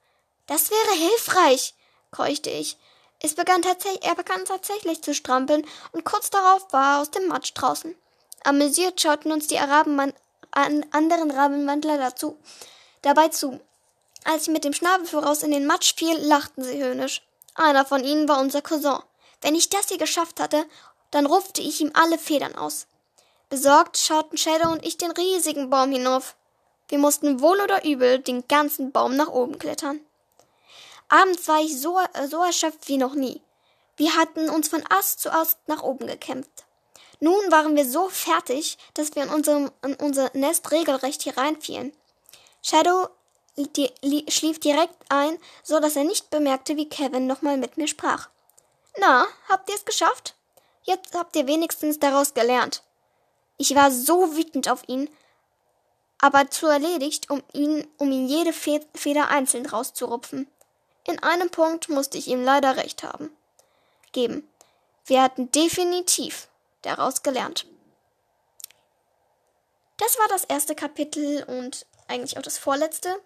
Das 0.47 0.73
wäre 0.73 0.99
hilfreich, 0.99 1.75
keuchte 2.11 2.51
ich. 2.51 2.77
Es 3.21 3.37
begann 3.37 3.63
er 3.63 4.15
begann 4.17 4.45
tatsächlich 4.45 5.01
zu 5.01 5.15
strampeln 5.15 5.65
und 5.93 6.05
kurz 6.05 6.29
darauf 6.31 6.73
war 6.73 6.97
er 6.97 7.03
aus 7.03 7.13
dem 7.13 7.29
Matsch 7.29 7.53
draußen. 7.55 7.95
Amüsiert 8.43 9.01
schauten 9.01 9.31
uns 9.31 9.47
die 9.47 9.61
Araben 9.61 10.01
an 10.01 10.13
anderen 10.55 11.31
Rabenwandler 11.31 11.99
dazu, 11.99 12.39
dabei 13.03 13.29
zu. 13.29 13.61
Als 14.25 14.43
ich 14.43 14.49
mit 14.49 14.65
dem 14.65 14.73
Schnabel 14.73 15.07
voraus 15.07 15.43
in 15.43 15.51
den 15.51 15.67
Matsch 15.67 15.95
fiel, 15.97 16.17
lachten 16.19 16.65
sie 16.65 16.83
höhnisch. 16.83 17.23
Einer 17.55 17.85
von 17.85 18.03
ihnen 18.03 18.29
war 18.29 18.41
unser 18.41 18.63
Cousin. 18.63 18.99
Wenn 19.43 19.55
ich 19.55 19.69
das 19.69 19.89
hier 19.89 19.99
geschafft 19.99 20.41
hatte, 20.41 20.65
dann 21.11 21.27
rupfte 21.27 21.61
ich 21.61 21.81
ihm 21.81 21.93
alle 21.95 22.19
Federn 22.19 22.55
aus. 22.55 22.87
Besorgt 23.51 23.99
schauten 23.99 24.39
Shadow 24.39 24.71
und 24.71 24.85
ich 24.85 24.97
den 24.97 25.11
riesigen 25.11 25.71
Baum 25.71 25.93
hinauf. 25.93 26.35
Wir 26.89 26.99
mussten 26.99 27.41
wohl 27.41 27.61
oder 27.61 27.85
übel 27.85 28.19
den 28.19 28.49
ganzen 28.49 28.91
Baum 28.91 29.17
nach 29.17 29.29
oben 29.29 29.59
klettern. 29.59 30.01
Abends 31.09 31.47
war 31.47 31.61
ich 31.61 31.81
so, 31.81 32.01
so 32.29 32.43
erschöpft 32.43 32.89
wie 32.89 32.97
noch 32.97 33.15
nie. 33.15 33.43
Wir 33.97 34.17
hatten 34.17 34.49
uns 34.49 34.69
von 34.69 34.83
Ast 34.91 35.21
zu 35.21 35.33
Ast 35.33 35.59
nach 35.67 35.83
oben 35.83 36.07
gekämpft. 36.07 36.65
Nun 37.21 37.51
waren 37.51 37.77
wir 37.77 37.89
so 37.89 38.09
fertig, 38.09 38.79
dass 38.95 39.15
wir 39.15 39.25
in, 39.25 39.31
unserem, 39.31 39.71
in 39.83 39.95
unser 39.95 40.31
Nest 40.35 40.71
regelrecht 40.71 41.25
hereinfielen. 41.27 41.93
Shadow 42.63 43.09
die, 43.57 43.91
li, 44.03 44.25
schlief 44.29 44.59
direkt 44.59 44.97
ein, 45.09 45.39
so 45.63 45.81
dass 45.81 45.97
er 45.97 46.05
nicht 46.05 46.31
bemerkte, 46.31 46.77
wie 46.77 46.89
Kevin 46.89 47.27
nochmal 47.27 47.57
mit 47.57 47.77
mir 47.77 47.87
sprach. 47.87 48.29
Na, 48.99 49.27
habt 49.49 49.69
ihr 49.69 49.77
es 49.77 49.85
geschafft? 49.85 50.35
Jetzt 50.83 51.15
habt 51.15 51.37
ihr 51.37 51.47
wenigstens 51.47 51.99
daraus 51.99 52.35
gelernt. 52.35 52.83
Ich 53.57 53.75
war 53.75 53.91
so 53.91 54.37
wütend 54.37 54.69
auf 54.69 54.83
ihn, 54.89 55.09
aber 56.21 56.51
zu 56.51 56.67
erledigt, 56.67 57.31
um 57.31 57.43
ihn, 57.53 57.87
um 57.99 58.11
ihn 58.11 58.29
jede 58.29 58.53
Feder 58.53 59.29
einzeln 59.29 59.67
rauszurupfen. 59.67 60.49
In 61.07 61.23
einem 61.23 61.51
Punkt 61.51 61.89
musste 61.89 62.19
ich 62.19 62.29
ihm 62.29 62.43
leider 62.43 62.77
recht 62.77 63.03
haben. 63.03 63.31
Geben. 64.13 64.49
Wir 65.07 65.23
hatten 65.23 65.51
definitiv 65.53 66.49
daraus 66.87 67.23
gelernt. 67.23 67.67
Das 69.99 70.19
war 70.19 70.29
das 70.29 70.45
erste 70.45 70.75
Kapitel 70.75 71.45
und 71.45 71.87
eigentlich 72.09 72.37
auch 72.37 72.43
das 72.43 72.59
vorletzte. 72.59 73.21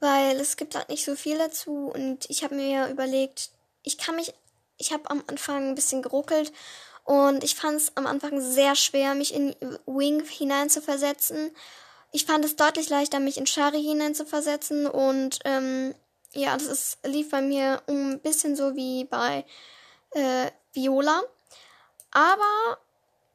weil 0.00 0.40
es 0.40 0.56
gibt 0.56 0.74
halt 0.74 0.88
nicht 0.88 1.04
so 1.04 1.16
viel 1.16 1.38
dazu 1.38 1.90
und 1.94 2.28
ich 2.30 2.42
habe 2.42 2.54
mir 2.54 2.88
überlegt, 2.88 3.50
ich 3.82 3.98
kann 3.98 4.16
mich, 4.16 4.32
ich 4.78 4.92
habe 4.92 5.10
am 5.10 5.22
Anfang 5.26 5.68
ein 5.68 5.74
bisschen 5.74 6.02
geruckelt 6.02 6.52
und 7.04 7.44
ich 7.44 7.54
fand 7.54 7.76
es 7.76 7.96
am 7.96 8.06
Anfang 8.06 8.40
sehr 8.40 8.74
schwer, 8.76 9.14
mich 9.14 9.34
in 9.34 9.54
Wing 9.86 10.24
hineinzuversetzen. 10.24 11.50
Ich 12.12 12.24
fand 12.26 12.44
es 12.44 12.56
deutlich 12.56 12.88
leichter, 12.88 13.20
mich 13.20 13.36
in 13.36 13.46
Shari 13.46 13.82
hineinzuversetzen 13.82 14.86
und 14.86 15.38
ähm, 15.44 15.94
ja, 16.32 16.54
das 16.54 16.66
ist, 16.66 16.98
lief 17.04 17.30
bei 17.30 17.42
mir 17.42 17.82
ein 17.88 18.20
bisschen 18.20 18.56
so 18.56 18.74
wie 18.76 19.04
bei 19.04 19.44
äh, 20.12 20.50
Viola. 20.72 21.22
Aber 22.10 22.78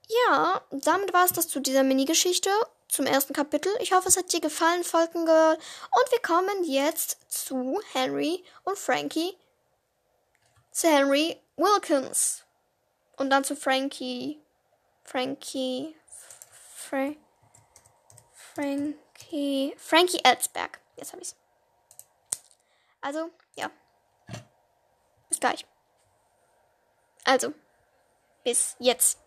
ja, 0.08 0.62
damit 0.72 1.13
war 1.13 1.25
es 1.25 1.34
das 1.34 1.48
zu 1.48 1.60
dieser 1.60 1.84
Mini-Geschichte 1.84 2.50
zum 2.88 3.05
ersten 3.05 3.34
Kapitel. 3.34 3.72
Ich 3.79 3.94
hoffe, 3.94 4.08
es 4.08 4.17
hat 4.17 4.32
dir 4.32 4.41
gefallen, 4.41 4.84
Falkengirl. 4.84 5.55
Und 5.55 6.12
wir 6.12 6.22
kommen 6.22 6.63
jetzt 6.63 7.17
zu 7.27 7.82
Henry 7.94 8.44
und 8.63 8.77
Frankie. 8.77 9.38
Zu 10.72 10.88
Henry 10.88 11.41
Wilkins. 11.58 12.44
Und 13.17 13.29
dann 13.29 13.44
zu 13.44 13.55
Frankie. 13.55 14.41
Frankie. 15.03 15.96
Fra 16.75 17.13
Frankie. 18.34 19.75
Frankie 19.77 20.24
Elsberg. 20.24 20.79
Jetzt 20.98 21.12
habe 21.12 21.22
ich's. 21.22 21.36
Also, 23.01 23.29
ja. 23.55 23.70
Bis 25.29 25.39
gleich. 25.39 25.65
Also, 27.24 27.53
bis 28.45 28.77
jetzt. 28.79 29.17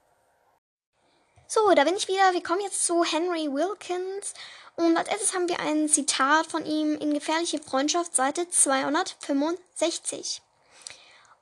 So, 1.46 1.70
da 1.74 1.84
bin 1.84 1.96
ich 1.96 2.08
wieder. 2.08 2.32
Wir 2.32 2.42
kommen 2.42 2.62
jetzt 2.62 2.86
zu 2.86 3.04
Henry 3.04 3.52
Wilkins. 3.52 4.32
Und 4.76 4.96
als 4.96 5.08
erstes 5.08 5.34
haben 5.34 5.48
wir 5.48 5.60
ein 5.60 5.88
Zitat 5.88 6.46
von 6.46 6.64
ihm 6.64 6.96
in 6.96 7.12
Gefährliche 7.12 7.58
Freundschaft, 7.58 8.14
Seite 8.14 8.48
265. 8.48 10.40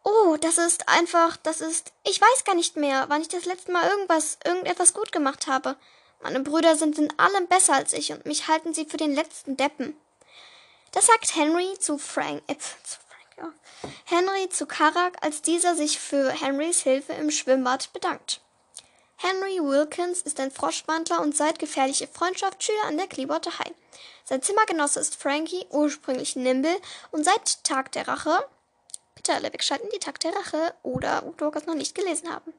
Oh, 0.03 0.37
das 0.41 0.59
ist 0.59 0.89
einfach, 0.89 1.37
das 1.37 1.61
ist, 1.61 1.93
ich 2.05 2.21
weiß 2.21 2.45
gar 2.45 2.55
nicht 2.55 2.77
mehr, 2.77 3.05
wann 3.09 3.21
ich 3.21 3.29
das 3.29 3.45
letzte 3.45 3.73
Mal 3.73 3.89
irgendwas, 3.91 4.39
irgendetwas 4.45 4.95
gut 4.95 5.13
gemacht 5.13 5.49
habe. 5.49 5.77
Meine 6.23 6.41
Brüder 6.41 6.77
sind 6.77 6.99
in 6.99 7.17
allem 7.19 7.47
besser 7.49 7.75
als 7.75 7.93
ich 7.93 8.13
und 8.13 8.25
mich 8.25 8.49
halten 8.49 8.73
sie 8.73 8.87
für 8.87 8.97
den 8.97 9.15
letzten 9.15 9.57
Deppen. 9.57 9.97
Das 10.93 11.07
sagt 11.07 11.35
Henry 11.37 11.77
zu 11.79 11.99
Frank, 11.99 12.43
äh, 12.47 12.57
zu 12.57 12.69
Frank, 12.85 13.06
ja. 13.39 13.53
Henry 14.05 14.49
zu 14.49 14.67
Karak, 14.67 15.19
als 15.23 15.43
dieser 15.43 15.75
sich 15.75 15.99
für 15.99 16.31
Henrys 16.31 16.83
Hilfe 16.83 17.13
im 17.13 17.31
Schwimmbad 17.31 17.93
bedankt. 17.93 18.41
Henry 19.17 19.61
Wilkins 19.63 20.23
ist 20.23 20.41
ein 20.41 20.51
Froschwandler 20.51 21.21
und 21.23 21.37
seit 21.37 21.59
gefährliche 21.59 22.07
Freundschaft 22.07 22.63
Schüler 22.63 22.85
an 22.87 22.99
der 22.99 23.07
Clearwater 23.07 23.59
High. 23.59 23.73
Sein 24.25 24.43
Zimmergenosse 24.43 25.01
ist 25.01 25.17
Frankie, 25.17 25.67
ursprünglich 25.71 26.37
Nimble, 26.37 26.77
und 27.13 27.25
seit 27.25 27.65
Tag 27.65 27.93
der 27.93 28.09
Rache 28.09 28.45
Bitte 29.17 29.35
alle 29.35 29.53
wegschalten, 29.53 29.89
die 29.93 29.99
Tag 29.99 30.21
der 30.21 30.37
Rache 30.37 30.75
oder 30.85 31.27
Udorgas 31.27 31.67
noch 31.67 31.75
nicht 31.75 31.97
gelesen 31.97 32.33
haben. 32.33 32.53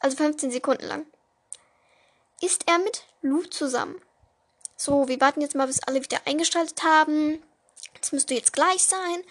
Also 0.00 0.16
15 0.16 0.50
Sekunden 0.50 0.86
lang. 0.86 1.06
Ist 2.40 2.64
er 2.66 2.78
mit 2.78 3.04
Lou 3.22 3.42
zusammen? 3.44 4.00
So, 4.76 5.06
wir 5.08 5.20
warten 5.20 5.40
jetzt 5.40 5.54
mal, 5.54 5.68
bis 5.68 5.82
alle 5.84 6.02
wieder 6.02 6.18
eingeschaltet 6.24 6.82
haben. 6.82 7.42
Das 8.00 8.12
müsste 8.12 8.34
jetzt 8.34 8.52
gleich 8.52 8.84
sein. 8.84 9.24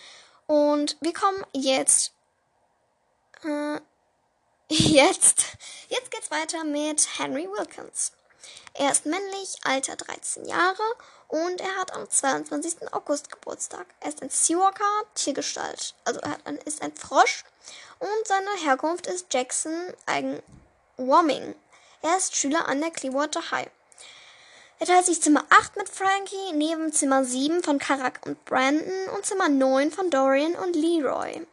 Und 0.48 0.98
wir 1.02 1.14
kommen 1.14 1.44
jetzt. 1.54 2.14
Äh, 3.44 3.80
jetzt. 4.70 5.46
Jetzt 5.90 6.12
geht's 6.12 6.32
weiter 6.32 6.64
mit 6.64 7.20
Henry 7.20 7.48
Wilkins. 7.50 8.12
Er 8.74 8.92
ist 8.92 9.06
männlich, 9.06 9.56
Alter 9.64 9.96
13 9.96 10.46
Jahre 10.46 10.84
und 11.30 11.62
er 11.62 11.76
hat 11.78 11.94
am 11.94 12.10
22. 12.10 12.94
August 12.94 13.32
Geburtstag. 13.32 13.88
Er 14.02 14.10
ist 14.10 14.22
ein 14.22 14.30
Seawalker, 14.30 15.04
Tiergestalt. 15.14 15.96
Also 16.04 16.20
er 16.20 16.38
ein, 16.44 16.58
ist 16.58 16.82
ein 16.82 16.94
Frosch. 16.96 17.46
Und 18.00 18.28
seine 18.28 18.52
Herkunft 18.64 19.08
ist 19.08 19.34
Jackson 19.34 19.94
eigen 20.06 20.42
Wyoming. 20.98 21.56
Er 22.02 22.18
ist 22.18 22.36
Schüler 22.36 22.68
an 22.68 22.82
der 22.82 22.92
Clearwater 22.92 23.50
High. 23.52 23.72
Er 24.78 24.88
teilt 24.88 25.06
sich 25.06 25.22
Zimmer 25.22 25.44
8 25.50 25.78
mit 25.78 25.88
Frankie, 25.88 26.54
neben 26.54 26.92
Zimmer 26.92 27.24
7 27.24 27.64
von 27.64 27.80
Karak 27.80 28.20
und 28.26 28.44
Brandon 28.44 29.10
und 29.16 29.26
Zimmer 29.26 29.48
9 29.48 29.92
von 29.92 30.10
Dorian 30.10 30.56
und 30.56 30.76
Leroy. 30.76 31.48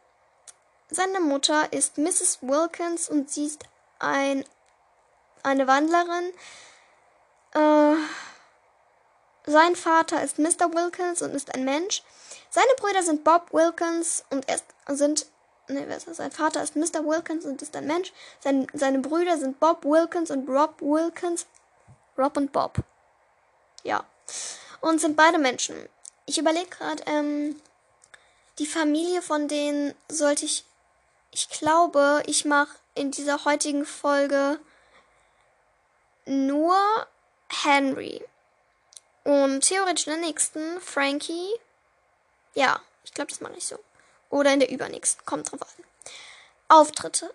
Seine 0.89 1.21
Mutter 1.21 1.71
ist 1.71 1.97
Mrs. 1.97 2.39
Wilkins 2.41 3.07
und 3.07 3.31
sie 3.31 3.45
ist 3.45 3.63
ein, 3.99 4.43
eine 5.41 5.67
Wandlerin. 5.67 6.31
Äh, 7.53 7.95
sein 9.45 9.75
Vater 9.75 10.21
ist 10.21 10.37
Mr. 10.37 10.73
Wilkins 10.73 11.21
und 11.21 11.33
ist 11.33 11.53
ein 11.55 11.63
Mensch. 11.63 12.03
Seine 12.49 12.73
Brüder 12.77 13.03
sind 13.03 13.23
Bob 13.23 13.53
Wilkins 13.53 14.25
und 14.29 14.47
er 14.49 14.55
ist, 14.55 14.65
sind. 14.87 15.25
Nee, 15.69 15.85
wer 15.87 15.95
ist 15.95 16.07
das? 16.07 16.17
Sein 16.17 16.31
Vater 16.31 16.61
ist 16.61 16.75
Mr. 16.75 17.05
Wilkins 17.05 17.45
und 17.45 17.61
ist 17.61 17.75
ein 17.75 17.87
Mensch. 17.87 18.11
Sein, 18.41 18.67
seine 18.73 18.99
Brüder 18.99 19.37
sind 19.37 19.61
Bob 19.61 19.85
Wilkins 19.85 20.29
und 20.29 20.47
Rob 20.49 20.81
Wilkins. 20.81 21.45
Rob 22.17 22.35
und 22.35 22.51
Bob. 22.51 22.83
Ja. 23.83 24.05
Und 24.81 24.99
sind 24.99 25.15
beide 25.15 25.37
Menschen. 25.37 25.75
Ich 26.25 26.37
überlege 26.37 26.69
gerade, 26.69 27.03
ähm, 27.05 27.61
die 28.59 28.65
Familie 28.65 29.21
von 29.21 29.47
denen 29.47 29.93
sollte 30.07 30.45
ich. 30.45 30.65
Ich 31.31 31.49
glaube, 31.49 32.21
ich 32.27 32.45
mache 32.45 32.77
in 32.95 33.11
dieser 33.11 33.43
heutigen 33.45 33.85
Folge 33.85 34.59
nur 36.25 36.77
Henry. 37.49 38.23
Und 39.23 39.61
theoretisch 39.61 40.07
in 40.07 40.13
der 40.13 40.21
nächsten 40.21 40.81
Frankie. 40.81 41.49
Ja, 42.53 42.81
ich 43.03 43.13
glaube, 43.13 43.29
das 43.31 43.41
mache 43.41 43.55
ich 43.57 43.65
so. 43.65 43.79
Oder 44.29 44.53
in 44.53 44.59
der 44.59 44.69
übernächsten. 44.69 45.25
Kommt 45.25 45.51
drauf 45.51 45.61
an. 45.61 45.83
Auftritte. 46.67 47.33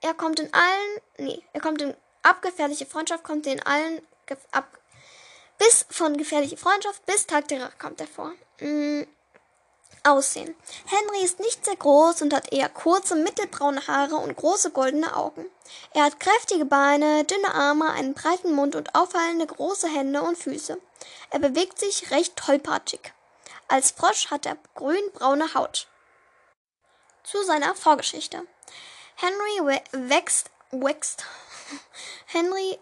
Er 0.00 0.14
kommt 0.14 0.40
in 0.40 0.52
allen. 0.52 1.00
Nee, 1.18 1.42
er 1.52 1.60
kommt 1.60 1.80
in 1.80 1.94
abgefährliche 2.22 2.86
Freundschaft, 2.86 3.24
kommt 3.24 3.46
in 3.46 3.62
allen. 3.62 4.02
Ab, 4.50 4.66
bis 5.62 5.86
von 5.90 6.16
gefährliche 6.16 6.56
Freundschaft 6.56 7.06
bis 7.06 7.26
Tag 7.26 7.46
der 7.48 7.62
Rache 7.62 7.76
kommt 7.78 8.00
er 8.00 8.08
vor. 8.08 8.32
Mhm. 8.58 9.06
Aussehen. 10.04 10.56
Henry 10.86 11.22
ist 11.22 11.38
nicht 11.38 11.64
sehr 11.64 11.76
groß 11.76 12.22
und 12.22 12.34
hat 12.34 12.52
eher 12.52 12.68
kurze, 12.68 13.14
mittelbraune 13.14 13.86
Haare 13.86 14.16
und 14.16 14.34
große 14.34 14.72
goldene 14.72 15.14
Augen. 15.14 15.46
Er 15.94 16.04
hat 16.04 16.18
kräftige 16.18 16.64
Beine, 16.64 17.22
dünne 17.22 17.54
Arme, 17.54 17.92
einen 17.92 18.14
breiten 18.14 18.52
Mund 18.52 18.74
und 18.74 18.96
auffallende 18.96 19.46
große 19.46 19.86
Hände 19.86 20.22
und 20.22 20.36
Füße. 20.36 20.80
Er 21.30 21.38
bewegt 21.38 21.78
sich 21.78 22.10
recht 22.10 22.34
tollpatschig. 22.34 23.12
Als 23.68 23.92
Frosch 23.92 24.32
hat 24.32 24.46
er 24.46 24.56
grün-braune 24.74 25.54
Haut. 25.54 25.86
Zu 27.22 27.40
seiner 27.44 27.76
Vorgeschichte. 27.76 28.42
Henry 29.14 29.78
wächst, 29.92 30.50
wächst, 30.72 31.24
Henry 32.26 32.78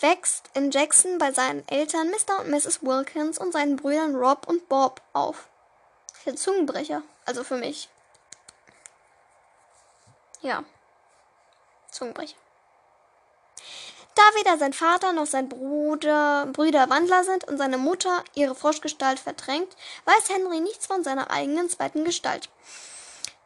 wächst 0.00 0.50
in 0.54 0.70
Jackson 0.70 1.18
bei 1.18 1.32
seinen 1.32 1.66
Eltern 1.68 2.10
Mr. 2.10 2.40
und 2.40 2.50
Mrs. 2.50 2.82
Wilkins 2.82 3.38
und 3.38 3.52
seinen 3.52 3.76
Brüdern 3.76 4.14
Rob 4.14 4.46
und 4.48 4.68
Bob 4.68 5.00
auf. 5.12 5.48
Der 6.24 6.36
Zungenbrecher. 6.36 7.02
Also 7.24 7.44
für 7.44 7.56
mich. 7.56 7.88
Ja. 10.40 10.64
Zungenbrecher. 11.90 12.36
Da 14.14 14.22
weder 14.38 14.58
sein 14.58 14.72
Vater 14.72 15.12
noch 15.12 15.26
sein 15.26 15.48
Bruder, 15.48 16.46
Brüder 16.52 16.90
Wandler 16.90 17.24
sind 17.24 17.44
und 17.44 17.56
seine 17.56 17.78
Mutter 17.78 18.22
ihre 18.34 18.54
Froschgestalt 18.54 19.18
verdrängt, 19.18 19.74
weiß 20.04 20.28
Henry 20.28 20.60
nichts 20.60 20.86
von 20.86 21.02
seiner 21.02 21.30
eigenen 21.30 21.70
zweiten 21.70 22.04
Gestalt. 22.04 22.50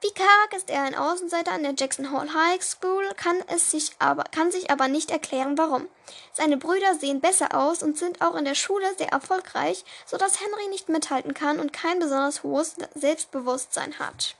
Wie 0.06 0.14
karg 0.14 0.52
ist 0.54 0.70
er 0.70 0.84
ein 0.84 0.94
Außenseiter 0.94 1.50
an 1.50 1.64
der 1.64 1.75
Jackson 1.76 2.12
Hall 2.12 2.32
High 2.32 2.62
School, 2.62 3.12
kann, 3.16 3.42
es 3.48 3.72
sich 3.72 3.90
aber, 3.98 4.22
kann 4.22 4.52
sich 4.52 4.70
aber 4.70 4.86
nicht 4.86 5.10
erklären, 5.10 5.58
warum. 5.58 5.88
Seine 6.32 6.56
Brüder 6.56 6.94
sehen 6.94 7.20
besser 7.20 7.56
aus 7.56 7.82
und 7.82 7.98
sind 7.98 8.22
auch 8.22 8.36
in 8.36 8.44
der 8.44 8.54
Schule 8.54 8.86
sehr 8.98 9.08
erfolgreich, 9.08 9.84
so 10.04 10.16
dass 10.16 10.40
Henry 10.40 10.68
nicht 10.68 10.88
mithalten 10.88 11.34
kann 11.34 11.58
und 11.58 11.72
kein 11.72 11.98
besonders 11.98 12.44
hohes 12.44 12.76
Selbstbewusstsein 12.94 13.98
hat. 13.98 14.36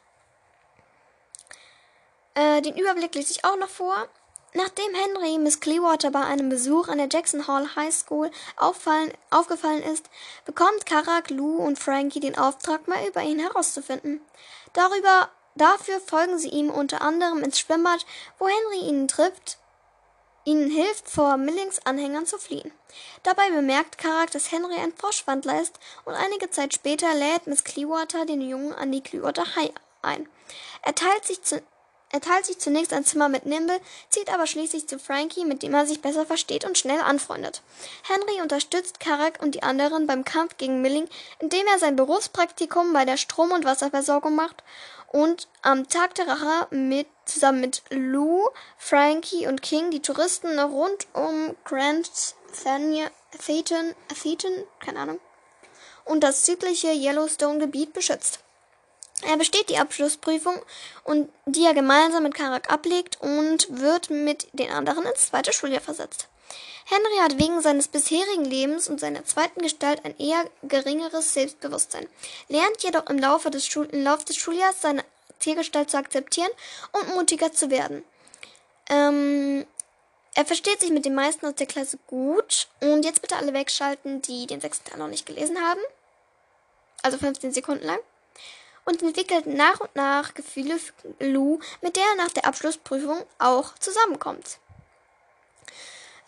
Äh, 2.35 2.63
den 2.63 2.77
Überblick 2.77 3.17
lese 3.17 3.33
ich 3.33 3.45
auch 3.45 3.57
noch 3.57 3.71
vor. 3.71 4.09
Nachdem 4.55 4.95
Henry 4.95 5.39
Miss 5.39 5.59
Clearwater 5.59 6.13
bei 6.13 6.23
einem 6.23 6.49
Besuch 6.49 6.87
an 6.87 6.99
der 6.99 7.09
Jackson 7.11 7.49
Hall 7.49 7.75
High 7.75 7.93
School 7.93 8.31
aufgefallen 8.57 9.83
ist, 9.83 10.09
bekommt 10.45 10.87
Karak, 10.87 11.31
Lou 11.31 11.57
und 11.57 11.79
Frankie 11.79 12.21
den 12.21 12.39
Auftrag, 12.39 12.87
mal 12.87 13.05
über 13.09 13.23
ihn 13.23 13.41
herauszufinden. 13.41 14.21
Darüber 14.73 15.31
Dafür 15.57 16.01
folgen 16.01 16.39
sie 16.39 16.51
ihm 16.51 16.71
unter 16.71 17.01
anderem 17.01 17.43
ins 17.43 17.59
Schwimmbad, 17.59 18.05
wo 18.39 18.47
Henry 18.47 18.89
ihnen 18.89 19.09
trifft, 19.09 19.59
ihnen 20.45 20.71
hilft, 20.71 21.11
vor 21.11 21.39
Millings 21.39 21.85
Anhängern 21.85 22.27
zu 22.27 22.39
fliehen. 22.39 22.71
Dabei 23.23 23.51
bemerkt 23.51 23.99
Karak, 23.99 24.31
dass 24.31 24.53
Henry 24.53 24.77
ein 24.77 24.93
Froschwandler 24.93 25.61
ist 25.61 25.79
und 26.05 26.15
einige 26.15 26.51
Zeit 26.51 26.75
später 26.75 27.13
lädt 27.15 27.47
Miss 27.47 27.65
Clearwater 27.65 28.27
den 28.27 28.43
Jungen 28.43 28.73
an 28.75 28.93
die 28.93 29.03
Clearwater 29.03 29.57
High 29.57 29.73
ein. 30.03 30.29
Er 30.83 30.95
teilt 30.95 31.25
sich 31.25 31.43
zu 31.43 31.63
Er 32.17 32.23
teilt 32.23 32.47
sich 32.47 32.59
zunächst 32.59 32.95
ein 32.95 33.05
Zimmer 33.05 33.29
mit 33.29 33.45
Nimble, 33.45 33.79
zieht 34.09 34.33
aber 34.33 34.47
schließlich 34.47 34.89
zu 34.89 34.99
Frankie, 34.99 35.45
mit 35.45 35.63
dem 35.63 35.75
er 35.75 35.85
sich 35.85 36.01
besser 36.01 36.25
versteht 36.25 36.65
und 36.65 36.79
schnell 36.79 36.99
anfreundet. 36.99 37.61
Henry 38.09 38.41
unterstützt 38.41 39.01
Karak 39.01 39.43
und 39.43 39.55
die 39.55 39.63
anderen 39.63 40.07
beim 40.07 40.25
Kampf 40.25 40.57
gegen 40.57 40.81
Milling, 40.81 41.11
indem 41.41 41.67
er 41.67 41.79
sein 41.79 41.95
Berufspraktikum 41.95 42.95
bei 42.95 43.05
der 43.05 43.19
Strom- 43.19 43.51
und 43.51 43.67
Wasserversorgung 43.67 44.35
macht 44.35 44.65
und 45.13 45.47
am 45.61 45.91
Tag 45.91 46.15
der 46.15 46.27
Rache 46.27 46.75
mit, 46.75 47.07
zusammen 47.27 47.61
mit 47.61 47.83
Lou, 47.91 48.49
Frankie 48.79 49.47
und 49.47 49.61
King 49.61 49.91
die 49.91 50.01
Touristen 50.01 50.59
rund 50.59 51.07
um 51.13 51.55
Grand 51.65 52.11
Thetan, 53.45 53.95
keine 54.81 55.01
Ahnung, 55.01 55.21
und 56.07 56.21
das 56.21 56.47
südliche 56.47 56.95
Yellowstone-Gebiet 56.95 57.93
beschützt. 57.93 58.46
Er 59.23 59.37
besteht 59.37 59.71
die 59.71 59.79
Abschlussprüfung 59.79 60.61
und 61.05 61.31
die 61.47 61.65
er 61.65 61.75
gemeinsam 61.75 62.25
mit 62.25 62.35
Karak 62.35 62.71
ablegt 62.71 63.19
und 63.21 63.67
wird 63.81 64.11
mit 64.11 64.49
den 64.53 64.71
anderen 64.71 65.05
ins 65.05 65.29
zweite 65.29 65.53
Schuljahr 65.53 65.81
versetzt. 65.81 66.29
Henry 66.85 67.19
hat 67.21 67.39
wegen 67.39 67.61
seines 67.63 67.89
bisherigen 67.89 68.45
Lebens 68.45 68.89
und 68.89 69.01
seiner 69.01 69.25
zweiten 69.25 69.61
Gestalt 69.61 70.05
ein 70.05 70.17
eher 70.19 70.45
geringeres 70.63 71.33
Selbstbewusstsein, 71.33 72.07
lernt 72.49 72.83
jedoch 72.83 73.07
im 73.07 73.19
Laufe 73.19 73.51
des, 73.51 73.67
Schul 73.67 73.87
im 73.87 74.05
Laufe 74.05 74.25
des 74.27 74.37
Schuljahres 74.37 74.83
seine 74.83 75.05
Tiergestalt 75.41 75.91
zu 75.91 75.97
akzeptieren 75.97 76.51
und 76.93 77.15
mutiger 77.17 77.53
zu 77.53 77.71
werden. 77.71 78.05
Ähm, 78.89 79.67
er 80.35 80.45
versteht 80.45 80.81
sich 80.81 80.91
mit 80.91 81.05
den 81.05 81.15
meisten 81.15 81.47
aus 81.47 81.55
der 81.57 81.67
Klasse 81.67 81.99
gut. 82.07 82.69
Und 82.81 83.05
jetzt 83.05 83.23
bitte 83.23 83.37
alle 83.37 83.55
wegschalten, 83.55 84.23
die 84.23 84.47
den 84.47 84.61
sechsten 84.61 84.89
Teil 84.89 84.99
noch 84.99 85.09
nicht 85.09 85.27
gelesen 85.27 85.59
haben. 85.61 85.81
Also 87.03 87.19
15 87.19 87.53
Sekunden 87.53 87.85
lang 87.85 87.99
und 88.87 89.03
entwickelt 89.03 89.47
nach 89.47 89.81
und 89.81 89.95
nach 89.95 90.33
Gefühle 90.33 90.79
für 90.79 90.93
Lou, 91.19 91.59
mit 91.83 91.97
der 91.97 92.05
er 92.05 92.25
nach 92.25 92.31
der 92.31 92.47
Abschlussprüfung 92.47 93.23
auch 93.39 93.75
zusammenkommt. 93.75 94.59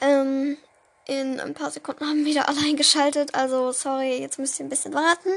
Ähm, 0.00 0.59
in 1.07 1.41
ein 1.41 1.55
paar 1.55 1.71
Sekunden 1.71 2.07
haben 2.07 2.19
wir 2.19 2.27
wieder 2.27 2.49
alle 2.49 2.61
eingeschaltet, 2.61 3.35
also 3.35 3.73
sorry, 3.73 4.19
jetzt 4.19 4.38
müsst 4.38 4.59
ihr 4.59 4.67
ein 4.67 4.69
bisschen 4.69 4.93
warten. 4.93 5.31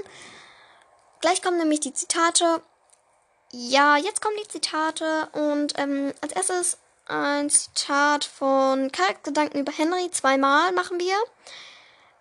Gleich 1.21 1.41
kommen 1.41 1.57
nämlich 1.57 1.79
die 1.79 1.93
Zitate. 1.93 2.61
Ja, 3.51 3.97
jetzt 3.97 4.21
kommen 4.21 4.35
die 4.43 4.47
Zitate 4.47 5.29
und 5.33 5.77
ähm, 5.77 6.13
als 6.21 6.33
erstes 6.33 6.77
ein 7.05 7.49
Zitat 7.49 8.25
von 8.25 8.91
Charaktergedanken 8.91 9.61
über 9.61 9.71
Henry. 9.71 10.09
Zweimal 10.11 10.71
machen 10.71 10.99
wir. 10.99 11.15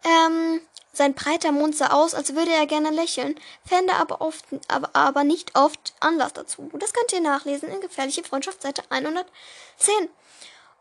Ähm, 0.04 0.60
sein 0.92 1.14
breiter 1.14 1.52
Mund 1.52 1.76
sah 1.76 1.88
aus, 1.88 2.14
als 2.14 2.34
würde 2.34 2.52
er 2.52 2.66
gerne 2.66 2.90
lächeln, 2.90 3.38
fände 3.64 3.94
aber, 3.94 4.20
oft, 4.20 4.44
aber, 4.68 4.90
aber 4.92 5.24
nicht 5.24 5.56
oft 5.56 5.94
Anlass 6.00 6.32
dazu. 6.32 6.70
Das 6.74 6.92
könnt 6.92 7.12
ihr 7.12 7.20
nachlesen 7.20 7.70
in 7.70 7.80
Gefährliche 7.80 8.24
Freundschaft, 8.24 8.62
Seite 8.62 8.82
110. 8.90 10.08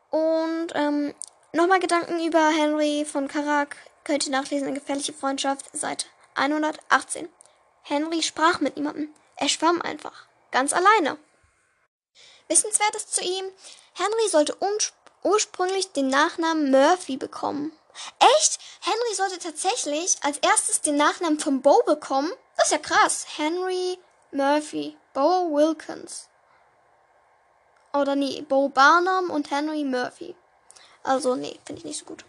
Und 0.09 0.69
ähm, 0.73 1.13
nochmal 1.53 1.79
Gedanken 1.79 2.25
über 2.25 2.49
Henry 2.49 3.05
von 3.05 3.27
Karak 3.27 3.77
könnt 4.03 4.25
ihr 4.25 4.31
nachlesen 4.31 4.69
in 4.69 4.75
Gefährliche 4.75 5.13
Freundschaft, 5.13 5.65
Seite 5.77 6.07
118. 6.35 7.29
Henry 7.83 8.23
sprach 8.23 8.59
mit 8.59 8.75
niemandem. 8.75 9.13
Er 9.35 9.49
schwamm 9.49 9.81
einfach. 9.81 10.25
Ganz 10.51 10.73
alleine. 10.73 11.17
Wissenswertes 12.47 13.07
zu 13.07 13.21
ihm. 13.21 13.45
Henry 13.93 14.29
sollte 14.29 14.57
ursprünglich 15.23 15.91
den 15.91 16.07
Nachnamen 16.07 16.71
Murphy 16.71 17.17
bekommen. 17.17 17.71
Echt? 18.19 18.59
Henry 18.81 19.15
sollte 19.15 19.39
tatsächlich 19.39 20.17
als 20.21 20.37
erstes 20.39 20.81
den 20.81 20.97
Nachnamen 20.97 21.39
von 21.39 21.61
Bo 21.61 21.81
bekommen? 21.85 22.31
Das 22.55 22.67
ist 22.67 22.71
ja 22.71 22.77
krass. 22.77 23.25
Henry 23.37 23.97
Murphy. 24.31 24.97
Bo 25.13 25.51
Wilkins. 25.51 26.27
Oder 27.93 28.15
nee, 28.15 28.41
Bo 28.41 28.69
Barnum 28.69 29.29
und 29.29 29.49
Henry 29.49 29.83
Murphy. 29.83 30.35
Also, 31.03 31.35
nee, 31.35 31.59
finde 31.65 31.79
ich 31.79 31.85
nicht 31.85 31.99
so 31.99 32.05
gut. 32.05 32.25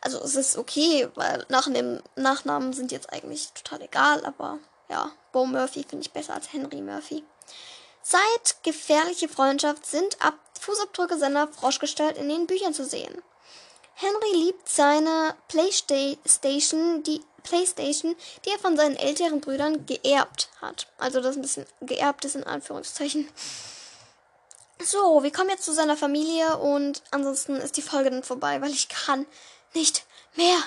Also, 0.00 0.18
es 0.22 0.34
ist 0.34 0.56
okay, 0.56 1.08
weil 1.14 1.44
nach 1.48 1.70
dem 1.70 2.02
Nachnamen 2.14 2.72
sind 2.72 2.92
jetzt 2.92 3.12
eigentlich 3.12 3.52
total 3.52 3.82
egal, 3.82 4.24
aber 4.24 4.58
ja, 4.88 5.10
Bo 5.32 5.46
Murphy 5.46 5.84
finde 5.88 6.04
ich 6.04 6.12
besser 6.12 6.34
als 6.34 6.52
Henry 6.52 6.80
Murphy. 6.80 7.24
Seit 8.02 8.62
gefährliche 8.62 9.28
Freundschaft 9.28 9.84
sind 9.84 10.22
Ab 10.22 10.38
Fußabdrücke 10.60 11.18
seiner 11.18 11.48
Froschgestalt 11.48 12.16
in 12.16 12.28
den 12.28 12.46
Büchern 12.46 12.72
zu 12.72 12.84
sehen. 12.84 13.22
Henry 13.98 14.32
liebt 14.34 14.68
seine 14.68 15.34
Playstation, 15.48 17.02
die 17.02 17.22
Playstation, 17.42 18.14
die 18.44 18.50
er 18.50 18.58
von 18.58 18.76
seinen 18.76 18.96
älteren 18.96 19.40
Brüdern 19.40 19.86
geerbt 19.86 20.50
hat. 20.60 20.86
Also 20.98 21.22
das 21.22 21.36
ein 21.36 21.42
bisschen 21.42 21.66
geerbt 21.80 22.26
ist 22.26 22.36
in 22.36 22.44
Anführungszeichen. 22.44 23.26
So, 24.82 25.22
wir 25.22 25.32
kommen 25.32 25.48
jetzt 25.48 25.64
zu 25.64 25.72
seiner 25.72 25.96
Familie 25.96 26.58
und 26.58 27.02
ansonsten 27.10 27.56
ist 27.56 27.78
die 27.78 27.82
Folge 27.82 28.10
dann 28.10 28.22
vorbei, 28.22 28.60
weil 28.60 28.70
ich 28.70 28.90
kann 28.90 29.24
nicht 29.72 30.04
mehr. 30.34 30.58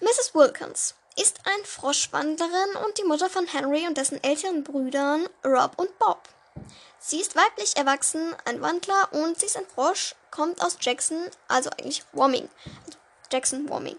Mrs. 0.00 0.34
Wilkins 0.34 0.94
ist 1.16 1.40
ein 1.44 1.64
Froschwandlerin 1.64 2.76
und 2.86 2.96
die 2.98 3.04
Mutter 3.04 3.28
von 3.28 3.48
Henry 3.48 3.88
und 3.88 3.98
dessen 3.98 4.22
älteren 4.22 4.62
Brüdern 4.62 5.28
Rob 5.44 5.72
und 5.78 5.98
Bob. 5.98 6.20
Sie 7.06 7.20
ist 7.20 7.36
weiblich 7.36 7.76
erwachsen, 7.76 8.34
ein 8.46 8.62
Wandler 8.62 9.12
und 9.12 9.38
sie 9.38 9.44
ist 9.44 9.58
ein 9.58 9.66
Frosch, 9.66 10.14
kommt 10.30 10.62
aus 10.62 10.78
Jackson, 10.80 11.18
also 11.48 11.68
eigentlich 11.68 12.02
Warming. 12.12 12.48
Also 12.86 12.98
Jackson 13.30 13.68
Warming. 13.68 13.98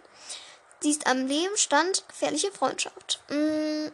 Sie 0.80 0.89
ist 0.89 1.06
am 1.06 1.28
Leben 1.28 1.56
stand 1.56 2.04
gefährliche 2.08 2.52
Freundschaft. 2.52 3.22
Mm. 3.30 3.89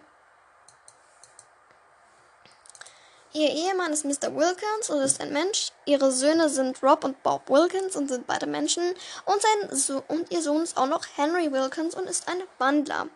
Ihr 3.34 3.50
Ehemann 3.50 3.92
ist 3.92 4.06
Mr. 4.06 4.34
Wilkins 4.34 4.90
und 4.90 5.02
ist 5.02 5.20
ein 5.20 5.34
Mensch. 5.34 5.74
Ihre 5.86 6.14
Söhne 6.14 6.48
sind 6.48 6.82
Rob 6.82 7.04
und 7.04 7.22
Bob 7.22 7.50
Wilkins 7.50 7.98
und 7.98 8.08
sind 8.08 8.28
beide 8.28 8.46
Menschen. 8.46 8.94
Und, 9.26 9.42
sein 9.42 9.76
so 9.78 10.04
und 10.08 10.32
ihr 10.32 10.42
Sohn 10.42 10.64
ist 10.64 10.78
auch 10.78 10.88
noch 10.88 11.06
Henry 11.18 11.52
Wilkins 11.52 11.96
und 11.96 12.06
ist 12.06 12.30
ein 12.30 12.42
Wandler. 12.60 13.10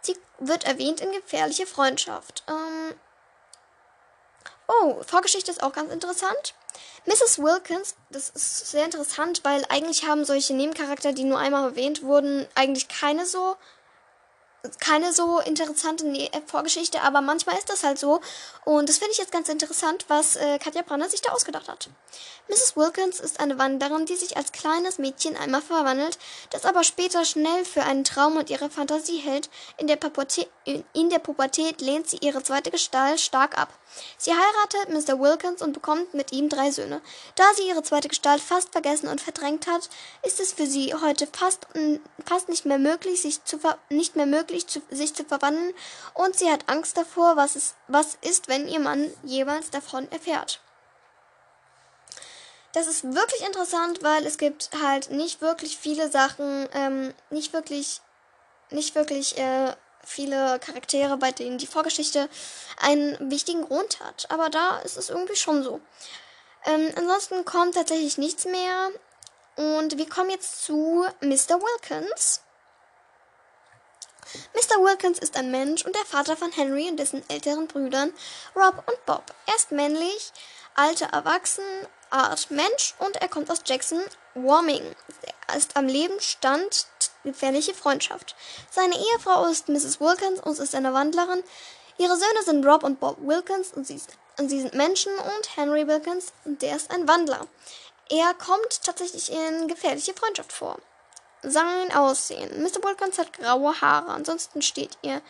Sie 0.00 0.16
wird 0.38 0.62
erwähnt 0.62 1.00
in 1.00 1.10
gefährliche 1.10 1.66
Freundschaft. 1.66 2.44
Ähm, 2.48 2.73
Oh, 4.66 5.02
Vorgeschichte 5.06 5.50
ist 5.50 5.62
auch 5.62 5.72
ganz 5.72 5.92
interessant. 5.92 6.54
Mrs. 7.06 7.38
Wilkins, 7.38 7.94
das 8.10 8.30
ist 8.30 8.70
sehr 8.70 8.84
interessant, 8.84 9.40
weil 9.44 9.64
eigentlich 9.68 10.06
haben 10.06 10.24
solche 10.24 10.54
Nebencharakter, 10.54 11.12
die 11.12 11.24
nur 11.24 11.38
einmal 11.38 11.64
erwähnt 11.64 12.02
wurden, 12.02 12.46
eigentlich 12.54 12.88
keine 12.88 13.26
so 13.26 13.56
keine 14.80 15.12
so 15.12 15.40
interessante 15.40 16.06
ne 16.06 16.30
Vorgeschichte, 16.46 17.02
aber 17.02 17.20
manchmal 17.20 17.56
ist 17.56 17.68
das 17.68 17.84
halt 17.84 17.98
so. 17.98 18.20
Und 18.64 18.88
das 18.88 18.98
finde 18.98 19.12
ich 19.12 19.18
jetzt 19.18 19.32
ganz 19.32 19.48
interessant, 19.48 20.06
was 20.08 20.36
äh, 20.36 20.58
Katja 20.58 20.82
Branner 20.82 21.08
sich 21.08 21.20
da 21.20 21.32
ausgedacht 21.32 21.68
hat. 21.68 21.90
Mrs. 22.48 22.76
Wilkins 22.76 23.20
ist 23.20 23.40
eine 23.40 23.58
Wanderin, 23.58 24.06
die 24.06 24.16
sich 24.16 24.36
als 24.36 24.52
kleines 24.52 24.98
Mädchen 24.98 25.36
einmal 25.36 25.62
verwandelt, 25.62 26.18
das 26.50 26.64
aber 26.64 26.84
später 26.84 27.24
schnell 27.24 27.64
für 27.64 27.82
einen 27.82 28.04
Traum 28.04 28.36
und 28.36 28.50
ihre 28.50 28.70
Fantasie 28.70 29.18
hält. 29.18 29.50
In 29.76 29.86
der, 29.86 29.96
Pubertät, 29.96 30.48
in 30.64 31.10
der 31.10 31.18
Pubertät 31.18 31.80
lehnt 31.80 32.08
sie 32.08 32.18
ihre 32.18 32.42
zweite 32.42 32.70
Gestalt 32.70 33.20
stark 33.20 33.58
ab. 33.58 33.68
Sie 34.18 34.32
heiratet 34.32 34.88
Mr. 34.90 35.20
Wilkins 35.20 35.62
und 35.62 35.72
bekommt 35.72 36.14
mit 36.14 36.32
ihm 36.32 36.48
drei 36.48 36.70
Söhne. 36.70 37.00
Da 37.34 37.44
sie 37.54 37.68
ihre 37.68 37.82
zweite 37.82 38.08
Gestalt 38.08 38.40
fast 38.40 38.72
vergessen 38.72 39.08
und 39.08 39.20
verdrängt 39.20 39.66
hat, 39.66 39.88
ist 40.22 40.40
es 40.40 40.52
für 40.52 40.66
sie 40.66 40.94
heute 40.94 41.26
fast, 41.26 41.66
fast 42.24 42.48
nicht 42.48 42.64
mehr 42.64 42.78
möglich, 42.78 43.22
sich 43.22 43.44
zu, 43.44 43.58
nicht 43.90 44.16
mehr 44.16 44.26
möglich, 44.26 44.66
zu, 44.66 44.80
sich 44.90 45.14
zu 45.14 45.24
verwandeln 45.24 45.74
und 46.14 46.36
sie 46.36 46.50
hat 46.50 46.68
Angst 46.68 46.96
davor, 46.96 47.36
was, 47.36 47.56
es, 47.56 47.74
was 47.88 48.18
ist, 48.22 48.48
wenn 48.48 48.68
ihr 48.68 48.80
Mann 48.80 49.10
jeweils 49.22 49.70
davon 49.70 50.10
erfährt. 50.10 50.60
Das 52.72 52.88
ist 52.88 53.04
wirklich 53.04 53.46
interessant, 53.46 54.02
weil 54.02 54.26
es 54.26 54.36
gibt 54.36 54.70
halt 54.82 55.10
nicht 55.10 55.40
wirklich 55.40 55.78
viele 55.78 56.10
Sachen, 56.10 56.68
ähm, 56.72 57.14
nicht 57.30 57.52
wirklich, 57.52 58.00
nicht 58.70 58.96
wirklich 58.96 59.38
äh, 59.38 59.76
viele 60.06 60.58
Charaktere, 60.58 61.16
bei 61.16 61.32
denen 61.32 61.58
die 61.58 61.66
Vorgeschichte 61.66 62.28
einen 62.80 63.30
wichtigen 63.30 63.64
Grund 63.66 64.00
hat. 64.00 64.30
Aber 64.30 64.50
da 64.50 64.78
ist 64.78 64.96
es 64.96 65.10
irgendwie 65.10 65.36
schon 65.36 65.62
so. 65.62 65.80
Ähm, 66.64 66.92
ansonsten 66.96 67.44
kommt 67.44 67.74
tatsächlich 67.74 68.18
nichts 68.18 68.44
mehr. 68.44 68.90
Und 69.56 69.96
wir 69.98 70.08
kommen 70.08 70.30
jetzt 70.30 70.64
zu 70.64 71.06
Mr. 71.20 71.60
Wilkins. 71.60 72.40
Mr. 74.54 74.82
Wilkins 74.82 75.18
ist 75.18 75.36
ein 75.36 75.50
Mensch 75.50 75.84
und 75.84 75.94
der 75.94 76.04
Vater 76.04 76.36
von 76.36 76.50
Henry 76.50 76.88
und 76.88 76.96
dessen 76.96 77.22
älteren 77.28 77.68
Brüdern 77.68 78.12
Rob 78.56 78.82
und 78.86 79.06
Bob. 79.06 79.22
Er 79.46 79.54
ist 79.54 79.70
männlich, 79.70 80.32
alter 80.74 81.06
erwachsen, 81.06 81.64
Art 82.10 82.50
Mensch 82.50 82.94
und 82.98 83.16
er 83.16 83.28
kommt 83.28 83.50
aus 83.50 83.62
Jackson, 83.64 84.00
Warming. 84.34 84.94
Er 85.48 85.56
ist 85.56 85.76
am 85.76 85.86
Leben 85.86 86.18
stand 86.20 86.86
gefährliche 87.24 87.74
Freundschaft. 87.74 88.36
Seine 88.70 88.94
Ehefrau 88.94 89.46
ist 89.46 89.68
Mrs. 89.68 90.00
Wilkins 90.00 90.40
und 90.40 90.58
ist 90.58 90.74
eine 90.74 90.92
Wandlerin. 90.92 91.42
Ihre 91.98 92.16
Söhne 92.16 92.42
sind 92.44 92.64
Rob 92.66 92.82
und 92.84 93.00
Bob 93.00 93.16
Wilkins 93.20 93.72
und 93.72 93.86
sie, 93.86 94.00
und 94.38 94.48
sie 94.48 94.60
sind 94.60 94.74
Menschen 94.74 95.12
und 95.12 95.56
Henry 95.56 95.86
Wilkins 95.86 96.32
und 96.44 96.62
der 96.62 96.76
ist 96.76 96.90
ein 96.90 97.06
Wandler. 97.08 97.46
Er 98.10 98.34
kommt 98.34 98.82
tatsächlich 98.82 99.32
in 99.32 99.68
gefährliche 99.68 100.14
Freundschaft 100.14 100.52
vor. 100.52 100.78
Sein 101.42 101.94
Aussehen. 101.94 102.62
Mr. 102.62 102.82
Wilkins 102.82 103.18
hat 103.18 103.32
graue 103.32 103.80
Haare, 103.80 104.12
ansonsten 104.12 104.62
steht 104.62 104.98
ihr 105.02 105.20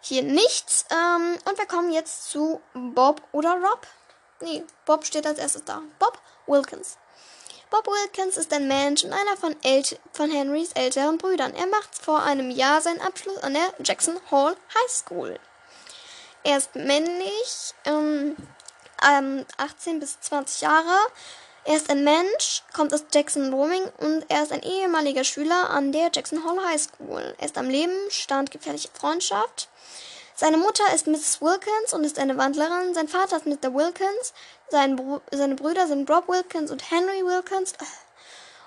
hier 0.00 0.22
nichts. 0.22 0.84
Ähm, 0.90 1.38
und 1.48 1.58
wir 1.58 1.66
kommen 1.66 1.92
jetzt 1.92 2.30
zu 2.30 2.60
Bob 2.74 3.22
oder 3.32 3.54
Rob. 3.54 3.86
Nee, 4.40 4.64
Bob 4.84 5.06
steht 5.06 5.26
als 5.26 5.38
erstes 5.38 5.64
da. 5.64 5.82
Bob 5.98 6.18
Wilkins. 6.46 6.98
Bob 7.70 7.86
Wilkins 7.86 8.36
ist 8.36 8.52
ein 8.52 8.68
Mensch 8.68 9.04
und 9.04 9.12
einer 9.12 9.36
von, 9.36 9.56
El 9.62 9.82
von 10.12 10.30
Henrys 10.30 10.72
älteren 10.72 11.18
Brüdern. 11.18 11.54
Er 11.54 11.66
macht 11.66 11.94
vor 11.94 12.22
einem 12.22 12.50
Jahr 12.50 12.80
seinen 12.80 13.00
Abschluss 13.00 13.38
an 13.42 13.54
der 13.54 13.72
Jackson 13.82 14.18
Hall 14.30 14.56
High 14.74 14.90
School. 14.90 15.38
Er 16.42 16.58
ist 16.58 16.74
männlich, 16.74 17.74
ähm, 17.84 18.36
18 19.56 19.98
bis 20.00 20.20
20 20.20 20.60
Jahre. 20.62 20.96
Er 21.64 21.76
ist 21.76 21.90
ein 21.90 22.04
Mensch, 22.04 22.62
kommt 22.74 22.92
aus 22.92 23.04
Jackson 23.12 23.52
Roaming 23.52 23.84
und 23.98 24.24
er 24.28 24.42
ist 24.42 24.52
ein 24.52 24.62
ehemaliger 24.62 25.24
Schüler 25.24 25.70
an 25.70 25.92
der 25.92 26.10
Jackson 26.12 26.44
Hall 26.44 26.62
High 26.66 26.80
School. 26.80 27.34
Er 27.38 27.46
ist 27.46 27.56
am 27.56 27.70
Leben, 27.70 27.96
stand 28.10 28.50
gefährliche 28.50 28.90
Freundschaft. 28.92 29.68
Seine 30.36 30.56
Mutter 30.56 30.84
ist 30.94 31.06
Mrs. 31.06 31.40
Wilkins 31.40 31.94
und 31.94 32.04
ist 32.04 32.18
eine 32.18 32.36
Wandlerin. 32.36 32.92
Sein 32.92 33.08
Vater 33.08 33.36
ist 33.36 33.46
Mr. 33.46 33.72
Wilkins. 33.72 34.34
Sein 34.74 34.96
Br 34.96 35.20
seine 35.30 35.54
Brüder 35.54 35.86
sind 35.86 36.10
Rob 36.10 36.26
Wilkins 36.28 36.72
und 36.72 36.90
Henry 36.90 37.24
Wilkins. 37.24 37.74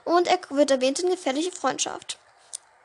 Und 0.06 0.26
er 0.30 0.39
wird 0.52 0.72
erwähnt 0.72 1.00
in 1.00 1.10
gefährliche 1.10 1.52
Freundschaft. 1.52 2.17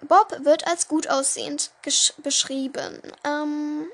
Bob 0.01 0.35
wird 0.41 0.67
als 0.67 0.89
gut 0.89 1.09
aussehend 1.09 1.71
beschrieben. 2.17 3.01
Ähm, 3.23 3.87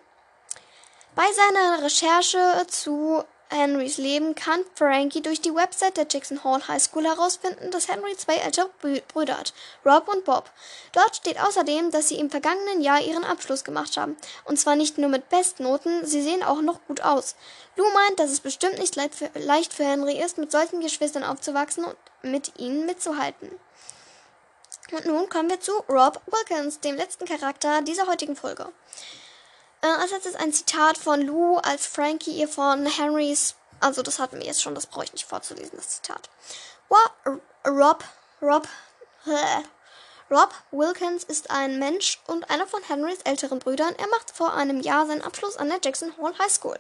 bei 1.14 1.26
seiner 1.30 1.84
Recherche 1.84 2.66
zu 2.68 3.22
Henrys 3.50 3.96
Leben 3.96 4.34
kann 4.34 4.60
Frankie 4.74 5.22
durch 5.22 5.40
die 5.40 5.54
Website 5.54 5.96
der 5.96 6.06
Jackson 6.10 6.44
Hall 6.44 6.66
High 6.68 6.82
School 6.82 7.04
herausfinden, 7.04 7.70
dass 7.70 7.88
Henry 7.88 8.14
zwei 8.16 8.36
ältere 8.36 8.68
Brüder 9.08 9.38
hat, 9.38 9.54
Rob 9.86 10.06
und 10.08 10.24
Bob. 10.24 10.50
Dort 10.92 11.16
steht 11.16 11.40
außerdem, 11.40 11.90
dass 11.90 12.08
sie 12.08 12.18
im 12.18 12.28
vergangenen 12.28 12.82
Jahr 12.82 13.00
ihren 13.00 13.24
Abschluss 13.24 13.64
gemacht 13.64 13.96
haben. 13.96 14.16
Und 14.44 14.58
zwar 14.58 14.76
nicht 14.76 14.98
nur 14.98 15.08
mit 15.08 15.30
Bestnoten, 15.30 16.06
sie 16.06 16.22
sehen 16.22 16.42
auch 16.42 16.60
noch 16.60 16.84
gut 16.86 17.00
aus. 17.00 17.36
Lou 17.76 17.84
meint, 17.94 18.18
dass 18.18 18.30
es 18.30 18.40
bestimmt 18.40 18.78
nicht 18.78 18.96
leicht 18.96 19.72
für 19.72 19.84
Henry 19.84 20.22
ist, 20.22 20.36
mit 20.36 20.52
solchen 20.52 20.80
Geschwistern 20.80 21.24
aufzuwachsen 21.24 21.84
und 21.84 21.96
mit 22.22 22.58
ihnen 22.58 22.84
mitzuhalten. 22.84 23.50
Und 24.92 25.06
nun 25.06 25.28
kommen 25.28 25.48
wir 25.48 25.60
zu 25.60 25.72
Rob 25.88 26.20
Wilkins, 26.26 26.80
dem 26.80 26.96
letzten 26.96 27.24
Charakter 27.24 27.82
dieser 27.82 28.06
heutigen 28.06 28.36
Folge. 28.36 28.72
Äh, 29.80 29.86
als 29.86 30.10
letztes 30.10 30.34
ein 30.34 30.52
Zitat 30.52 30.98
von 30.98 31.22
Lou, 31.22 31.56
als 31.58 31.86
Frankie 31.86 32.32
ihr 32.32 32.48
von 32.48 32.86
Henrys, 32.86 33.54
also 33.80 34.02
das 34.02 34.18
hatten 34.18 34.38
wir 34.38 34.46
jetzt 34.46 34.62
schon, 34.62 34.74
das 34.74 34.86
brauche 34.86 35.04
ich 35.04 35.12
nicht 35.12 35.26
vorzulesen, 35.26 35.76
das 35.76 35.88
Zitat. 35.88 36.28
Rob, 37.64 38.04
Rob, 38.42 38.68
äh, 39.26 39.62
Rob 40.30 40.52
Wilkins 40.72 41.24
ist 41.24 41.50
ein 41.50 41.78
Mensch 41.78 42.20
und 42.26 42.50
einer 42.50 42.66
von 42.66 42.82
Henrys 42.82 43.20
älteren 43.22 43.60
Brüdern. 43.60 43.94
Er 43.96 44.08
macht 44.08 44.30
vor 44.30 44.52
einem 44.54 44.80
Jahr 44.80 45.06
seinen 45.06 45.22
Abschluss 45.22 45.56
an 45.56 45.68
der 45.68 45.80
Jackson 45.82 46.12
Hall 46.18 46.36
High 46.38 46.52
School. 46.52 46.78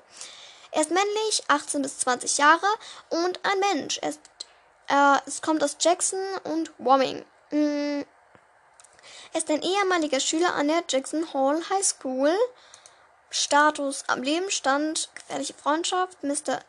Er 0.70 0.82
ist 0.82 0.90
männlich, 0.90 1.42
18 1.48 1.82
bis 1.82 1.98
20 1.98 2.36
Jahre 2.38 2.66
und 3.08 3.40
ein 3.44 3.58
Mensch. 3.72 3.98
Er 3.98 4.10
ist, 4.10 4.20
äh, 4.88 5.18
es 5.26 5.40
kommt 5.40 5.62
aus 5.62 5.76
Jackson 5.80 6.20
und 6.44 6.72
Wyoming. 6.78 7.24
Mm. 7.50 8.02
Er 9.32 9.38
ist 9.38 9.50
ein 9.50 9.62
ehemaliger 9.62 10.20
Schüler 10.20 10.54
an 10.54 10.68
der 10.68 10.84
Jackson 10.88 11.32
Hall 11.32 11.62
High 11.70 11.86
School 11.86 12.36
Status 13.30 14.04
am 14.06 14.22
Leben 14.22 14.50
stand, 14.50 15.10
gefährliche 15.14 15.54
Freundschaft, 15.54 16.22
Mr. 16.22 16.60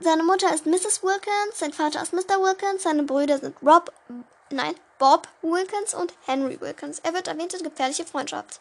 Seine 0.00 0.22
Mutter 0.24 0.52
ist 0.52 0.66
Mrs. 0.66 1.02
Wilkins, 1.02 1.58
sein 1.58 1.72
Vater 1.72 2.02
ist 2.02 2.12
Mr. 2.12 2.40
Wilkins, 2.40 2.82
seine 2.82 3.04
Brüder 3.04 3.38
sind 3.38 3.56
Rob, 3.62 3.92
nein, 4.50 4.74
Bob 4.98 5.28
Wilkins 5.42 5.94
und 5.94 6.12
Henry 6.26 6.60
Wilkins. 6.60 6.98
Er 6.98 7.14
wird 7.14 7.28
erwähnt 7.28 7.54
in 7.54 7.62
gefährliche 7.62 8.04
Freundschaft. 8.04 8.60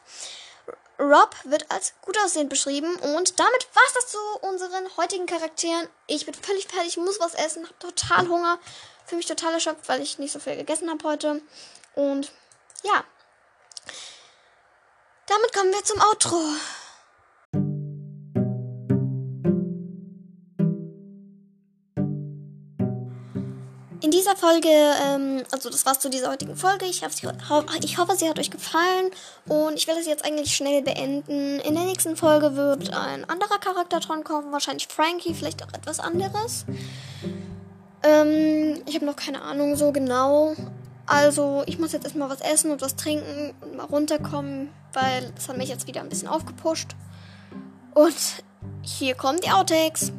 Rob 1.00 1.36
wird 1.44 1.70
als 1.72 1.94
gut 2.02 2.18
aussehend 2.20 2.50
beschrieben 2.50 2.96
und 2.96 3.40
damit 3.40 3.68
war's 3.74 3.94
das 3.96 4.08
zu 4.12 4.20
unseren 4.42 4.96
heutigen 4.96 5.26
Charakteren. 5.26 5.90
Ich 6.08 6.26
bin 6.26 6.36
völlig 6.36 6.68
fertig, 6.68 6.98
muss 6.98 7.20
was 7.20 7.34
essen, 7.34 7.68
hab 7.68 7.80
total 7.80 8.28
Hunger, 8.28 8.60
fühle 9.06 9.18
mich 9.18 9.26
total 9.26 9.54
erschöpft, 9.54 9.90
weil 9.90 10.02
ich 10.02 10.20
nicht 10.20 10.32
so 10.32 10.40
viel 10.40 10.56
gegessen 10.56 10.90
habe 10.90 11.04
heute. 11.04 11.42
Und 11.96 12.32
ja, 12.84 13.04
damit 15.28 15.54
kommen 15.54 15.72
wir 15.72 15.84
zum 15.84 16.00
Outro. 16.02 16.38
In 24.02 24.12
dieser 24.12 24.36
Folge, 24.36 24.68
ähm, 24.68 25.44
also 25.52 25.70
das 25.70 25.86
war's 25.86 26.00
zu 26.00 26.10
dieser 26.10 26.30
heutigen 26.30 26.58
Folge. 26.58 26.86
Ich, 26.86 27.02
ich 27.04 27.98
hoffe, 27.98 28.16
sie 28.18 28.30
hat 28.30 28.38
euch 28.38 28.52
gefallen 28.52 29.12
und 29.48 29.76
ich 29.76 29.88
will 29.88 29.96
das 29.96 30.06
jetzt 30.06 30.26
eigentlich 30.26 30.54
schnell 30.54 30.82
beenden. 30.82 31.60
In 31.62 31.74
der 31.74 31.86
nächsten 31.86 32.18
Folge 32.18 32.58
wird 32.58 32.94
ein 32.94 33.24
anderer 33.30 33.60
Charakter 33.60 34.02
dran 34.02 34.26
kommen, 34.26 34.52
wahrscheinlich 34.52 34.88
Frankie, 34.90 35.34
vielleicht 35.34 35.64
auch 35.64 35.74
etwas 35.74 36.02
anderes. 36.02 36.66
Ähm, 38.04 38.84
ich 38.86 38.96
habe 38.96 39.06
noch 39.06 39.16
keine 39.16 39.42
Ahnung 39.42 39.78
so 39.78 39.94
genau. 39.94 40.54
Also, 41.06 41.64
ich 41.66 41.80
muss 41.80 41.94
jetzt 41.94 42.04
erstmal 42.04 42.30
was 42.30 42.42
essen 42.42 42.72
und 42.72 42.82
was 42.82 42.98
trinken 42.98 43.54
und 43.62 43.78
mal 43.78 43.86
runterkommen, 43.86 44.70
weil 44.94 45.32
das 45.32 45.50
hat 45.50 45.58
mich 45.58 45.70
jetzt 45.70 45.88
wieder 45.88 46.02
ein 46.02 46.10
bisschen 46.10 46.28
aufgepusht. 46.28 46.96
Und 47.94 48.44
hier 48.82 49.16
kommen 49.16 49.40
die 49.42 49.50
Outtakes. 49.50 50.12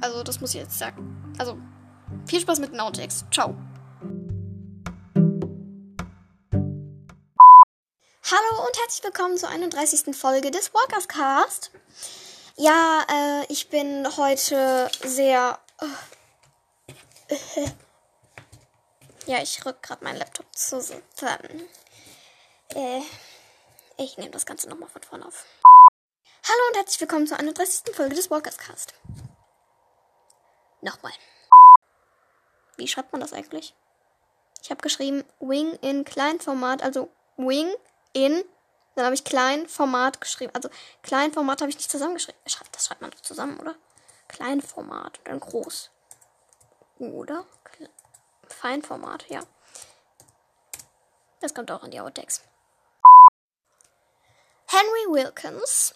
Also, 0.00 0.22
das 0.22 0.40
muss 0.40 0.54
ich 0.54 0.60
jetzt 0.60 0.78
sagen. 0.78 1.34
Also, 1.38 1.56
viel 2.26 2.40
Spaß 2.40 2.58
mit 2.60 2.72
den 2.72 2.80
Outtakes. 2.80 3.24
Ciao. 3.30 3.54
Hallo 8.26 8.66
und 8.66 8.80
herzlich 8.80 9.04
willkommen 9.04 9.36
zur 9.36 9.48
31. 9.50 10.16
Folge 10.16 10.50
des 10.50 10.72
Walkers 10.72 11.08
Cast. 11.08 11.70
Ja, 12.56 13.04
äh, 13.10 13.52
ich 13.52 13.68
bin 13.68 14.06
heute 14.16 14.90
sehr. 15.02 15.58
Äh, 17.28 17.36
ja, 19.30 19.42
ich 19.42 19.64
rück 19.64 19.82
gerade 19.82 20.04
meinen 20.04 20.18
Laptop 20.18 20.46
zusammen. 20.56 21.68
Äh, 22.70 23.00
ich 23.96 24.18
nehme 24.18 24.30
das 24.30 24.46
Ganze 24.46 24.68
nochmal 24.68 24.88
von 24.88 25.02
vorne 25.02 25.26
auf. 25.26 25.46
Hallo 25.62 26.60
und 26.68 26.76
herzlich 26.76 27.00
willkommen 27.00 27.26
zur 27.26 27.38
31. 27.38 27.94
Folge 27.94 28.14
des 28.14 28.30
Walkers 28.30 28.58
Cast. 28.58 28.94
Nochmal. 30.80 31.12
Wie 32.76 32.88
schreibt 32.88 33.12
man 33.12 33.20
das 33.20 33.32
eigentlich? 33.32 33.74
Ich 34.62 34.70
habe 34.70 34.82
geschrieben 34.82 35.24
Wing 35.40 35.74
in 35.80 36.04
Kleinformat, 36.04 36.82
also 36.82 37.10
Wing 37.36 37.72
in, 38.12 38.44
dann 38.94 39.04
habe 39.04 39.14
ich 39.14 39.24
Kleinformat 39.24 40.20
geschrieben. 40.20 40.52
Also 40.54 40.68
Kleinformat 41.02 41.60
habe 41.60 41.70
ich 41.70 41.76
nicht 41.76 41.90
zusammengeschrieben. 41.90 42.40
Das 42.44 42.86
schreibt 42.86 43.00
man 43.00 43.10
doch 43.10 43.20
zusammen, 43.20 43.58
oder? 43.60 43.76
Kleinformat 44.28 45.18
und 45.18 45.28
dann 45.28 45.40
groß. 45.40 45.90
Oder? 46.98 47.46
Feinformat, 48.48 49.28
ja. 49.28 49.40
Das 51.40 51.54
kommt 51.54 51.70
auch 51.70 51.84
in 51.84 51.90
die 51.90 52.00
Outtakes. 52.00 52.42
Henry 54.66 55.06
Wilkins. 55.08 55.94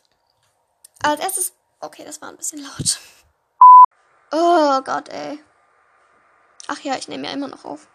Als 1.03 1.21
erstes. 1.21 1.53
Okay, 1.81 2.05
das 2.05 2.21
war 2.21 2.29
ein 2.29 2.37
bisschen 2.37 2.63
laut. 2.63 2.99
Oh 4.31 4.81
Gott, 4.83 5.09
ey. 5.09 5.43
Ach 6.67 6.81
ja, 6.81 6.97
ich 6.97 7.09
nehme 7.09 7.27
ja 7.27 7.33
immer 7.33 7.49
noch 7.49 7.65
auf. 7.65 7.89